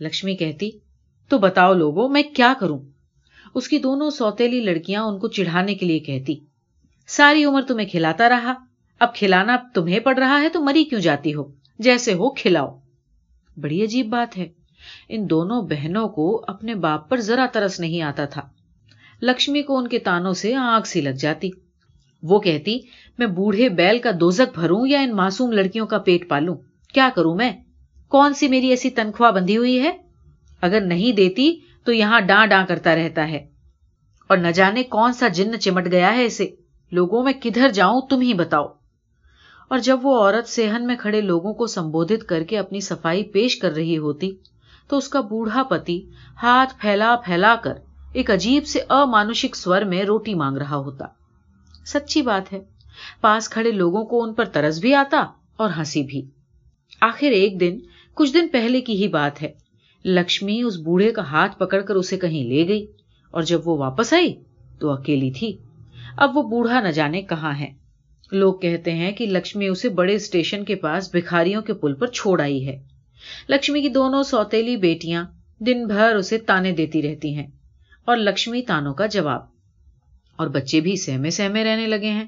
لکشمی 0.00 0.36
کہتی، 0.36 0.70
تو 1.28 1.38
بتاؤ 1.38 1.74
لوگوں، 1.74 2.08
میں 2.08 2.22
کیا 2.22 2.54
کروں؟ 2.60 2.78
اس 3.54 3.68
کی 3.68 3.78
دونوں 3.78 4.10
سوتیلی 4.10 4.60
لڑکیاں 4.60 5.02
ان 5.02 5.18
کو 5.18 5.28
چڑھانے 5.28 5.74
کے 5.74 5.86
لیے 5.86 5.98
کہتی، 5.98 6.34
ساری 7.06 7.44
عمر 7.44 7.62
تمہیں 7.62 7.88
کھلاتا 7.88 8.28
رہا، 8.28 8.54
اب 9.00 9.14
کھلانا 9.14 9.56
تمہیں 9.74 10.00
پڑ 10.00 10.18
رہا 10.18 10.40
ہے 10.40 10.48
تو 10.48 10.60
مری 10.60 10.84
کیوں 10.84 11.00
جاتی 11.00 11.34
ہو؟ 11.34 11.44
جیسے 11.78 12.12
ہو، 12.12 12.30
کھلاؤ۔ 12.30 12.78
بڑی 13.56 13.84
عجیب 13.84 14.06
بات 14.06 14.38
ہے۔ 14.38 14.46
ان 15.08 15.30
دونوں 15.30 15.62
بہنوں 15.62 16.08
کو 16.08 16.44
اپنے 16.46 16.74
باپ 16.74 17.08
پر 17.08 17.20
ذرا 17.20 17.46
ترس 17.52 17.80
نہیں 17.80 18.02
آتا 18.02 18.24
تھا۔ 18.24 18.42
لکشمی 19.22 19.62
کو 19.62 19.78
ان 19.78 19.88
کے 19.88 19.98
تانوں 19.98 20.32
سے 20.32 20.54
آنکھ 20.54 20.88
سی 20.88 21.00
لگ 21.00 21.10
جاتی۔ 21.10 21.50
وہ 22.22 22.40
کہتی، 22.40 22.78
میں 23.18 23.26
بوڑھے 23.26 23.68
بیل 23.68 23.98
کا 23.98 24.10
دوزک 24.20 24.58
بھروں 24.58 24.86
یا 24.86 25.00
ان 25.00 25.16
معصوم 25.16 25.52
لڑکیوں 25.52 25.86
کا 25.86 25.98
پیٹ 25.98 26.28
پالوں؟ 26.28 26.54
کیا 26.92 27.08
کروں 27.16 27.34
میں؟ 27.34 27.52
کون 28.08 28.34
سی 28.34 28.48
میری 28.48 28.68
ایسی 28.68 28.90
تنخواہ 28.90 29.30
بندھی 29.30 29.56
ہوئی 29.56 29.80
ہے؟ 29.80 29.92
اگر 30.60 30.80
نہیں 30.80 31.12
دیتی 31.12 31.56
تو 31.84 31.92
یہاں 31.92 32.20
ڈاں 32.20 32.46
ڈاں 32.46 32.66
کرتا 32.66 32.96
رہتا 32.96 33.28
ہے۔ 33.28 33.46
اور 34.26 34.38
نہ 34.38 34.48
جانے 34.48 34.82
کون 34.82 35.12
سا 35.12 35.28
جن 35.28 35.60
چمٹ 35.60 35.86
گیا 35.90 36.14
ہے 36.14 36.24
اسے۔ 36.24 36.48
لوگوں 36.92 37.22
میں 37.22 37.32
کدھر 37.42 37.68
جاؤں 37.68 38.00
تم 38.00 38.20
ہی 38.20 38.34
بتاؤ۔ 38.34 38.66
اور 39.68 39.78
جب 39.78 39.98
وہ 40.02 40.20
عورت 40.20 40.48
سہن 40.48 40.86
میں 40.86 40.96
کھڑے 40.96 41.20
لوگوں 41.20 41.54
کو 41.54 41.66
سمبودت 41.66 42.28
کر 42.28 42.42
کے 42.42 42.58
اپنی 42.58 42.80
صفائی 42.80 43.24
پیش 43.24 43.56
کر 43.56 43.72
رہی 43.72 43.98
ہوتی 43.98 44.36
تو 44.88 44.96
اس 44.96 45.08
کا 45.08 45.20
بوڑھا 45.20 45.62
پتی 45.62 46.10
ہاتھ 46.42 46.74
پھیلا 46.80 47.16
پھیلا 47.24 47.54
کر 47.64 47.72
ایک 48.12 48.30
عجیب 48.30 48.66
سے 48.66 48.80
امانوشک 48.88 49.56
سور 49.56 49.82
میں 49.82 50.02
روٹی 50.02 50.34
مانگ 50.34 50.56
رہا 50.56 50.76
ہوتا۔ 50.76 51.04
سچی 51.86 52.22
بات 52.22 52.52
ہے، 52.52 52.60
پاس 53.20 53.48
کھڑے 53.48 53.72
لوگوں 53.72 54.04
کو 54.04 54.22
ان 54.22 54.34
پر 54.34 54.44
ترس 54.44 54.78
بھی 54.78 54.94
آتا 54.94 55.26
اور 55.56 55.70
ہنسی 55.78 56.02
بھی۔ 56.02 56.37
آخر 57.00 57.30
ایک 57.30 57.60
دن 57.60 57.78
کچھ 58.14 58.34
دن 58.34 58.48
پہلے 58.48 58.80
کی 58.80 59.02
ہی 59.02 59.08
بات 59.08 59.42
ہے۔ 59.42 59.52
لکشمی 60.04 60.62
اس 60.62 60.76
بوڑھے 60.76 61.10
کا 61.10 61.22
ہاتھ 61.22 61.58
پکڑ 61.58 61.80
کر 61.80 61.94
اسے 61.94 62.16
کہیں 62.16 62.44
لے 62.44 62.68
گئی 62.68 62.86
اور 63.30 63.42
جب 63.42 63.68
وہ 63.68 63.76
واپس 63.76 64.12
آئی 64.12 64.34
تو 64.78 64.90
اکیلی 64.90 65.30
تھی۔ 65.30 65.56
اب 66.16 66.36
وہ 66.36 66.42
بوڑھا 66.42 66.80
نہ 66.80 66.88
جانے 66.88 67.22
کہاں 67.22 67.58
ہے۔ 67.58 67.72
لوگ 68.32 68.54
کہتے 68.54 68.94
ہیں 68.94 69.12
کہ 69.12 69.26
لکشمی 69.26 69.66
اسے 69.66 69.88
بڑے 69.88 70.14
اسٹیشن 70.14 70.64
کے 70.64 70.74
پاس 70.74 71.10
بھکھاریوں 71.10 71.62
کے 71.62 71.74
پل 71.74 71.94
پر 71.94 72.06
چھوڑ 72.06 72.40
آئی 72.40 72.66
ہے۔ 72.66 72.82
لکشمی 73.48 73.82
کی 73.82 73.88
دونوں 73.88 74.22
سوتیلی 74.22 74.76
بیٹیاں 74.76 75.24
دن 75.58 75.86
بھر 75.86 76.16
اسے 76.16 76.38
تانے 76.38 76.72
دیتی 76.72 77.02
رہتی 77.02 77.34
ہیں 77.34 77.46
اور 78.04 78.16
لکشمی 78.16 78.62
تانوں 78.62 78.94
کا 78.94 79.06
جواب 79.06 79.40
اور 80.36 80.46
بچے 80.46 80.80
بھی 80.80 80.96
سہمے 80.96 81.30
سہمے 81.30 81.64
رہنے 81.64 81.86
لگے 81.86 82.10
ہیں۔ 82.10 82.24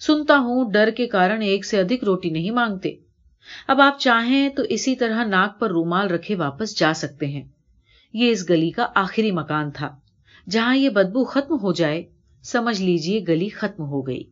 سنتا 0.00 0.38
ہوں 0.38 0.72
ڈر 0.72 0.90
کے 0.96 1.06
کارن 1.06 1.42
ایک 1.42 1.64
سے 1.64 1.80
ادھک 1.80 2.04
روٹی 2.04 2.30
نہیں 2.30 2.50
مانگتے۔ 2.50 2.94
اب 3.66 3.80
آپ 3.80 3.98
چاہیں 3.98 4.48
تو 4.48 4.62
اسی 4.68 4.96
طرح 4.96 5.24
ناک 5.24 5.60
پر 5.60 5.70
رومال 5.70 6.08
رکھے 6.08 6.34
واپس 6.34 6.78
جا 6.78 6.94
سکتے 6.94 7.26
ہیں۔ 7.26 7.44
یہ 8.12 8.30
اس 8.30 8.50
گلی 8.50 8.70
کا 8.70 8.86
آخری 8.94 9.30
مکان 9.30 9.70
تھا۔ 9.70 9.96
جہاں 10.50 10.76
یہ 10.76 10.88
بدبو 10.88 11.24
ختم 11.24 11.54
ہو 11.62 11.72
جائے، 11.72 12.04
سمجھ 12.42 12.82
لیجیے 12.82 13.24
گلی 13.28 13.48
ختم 13.48 13.82
ہو 13.82 14.06
گئی۔ 14.06 14.24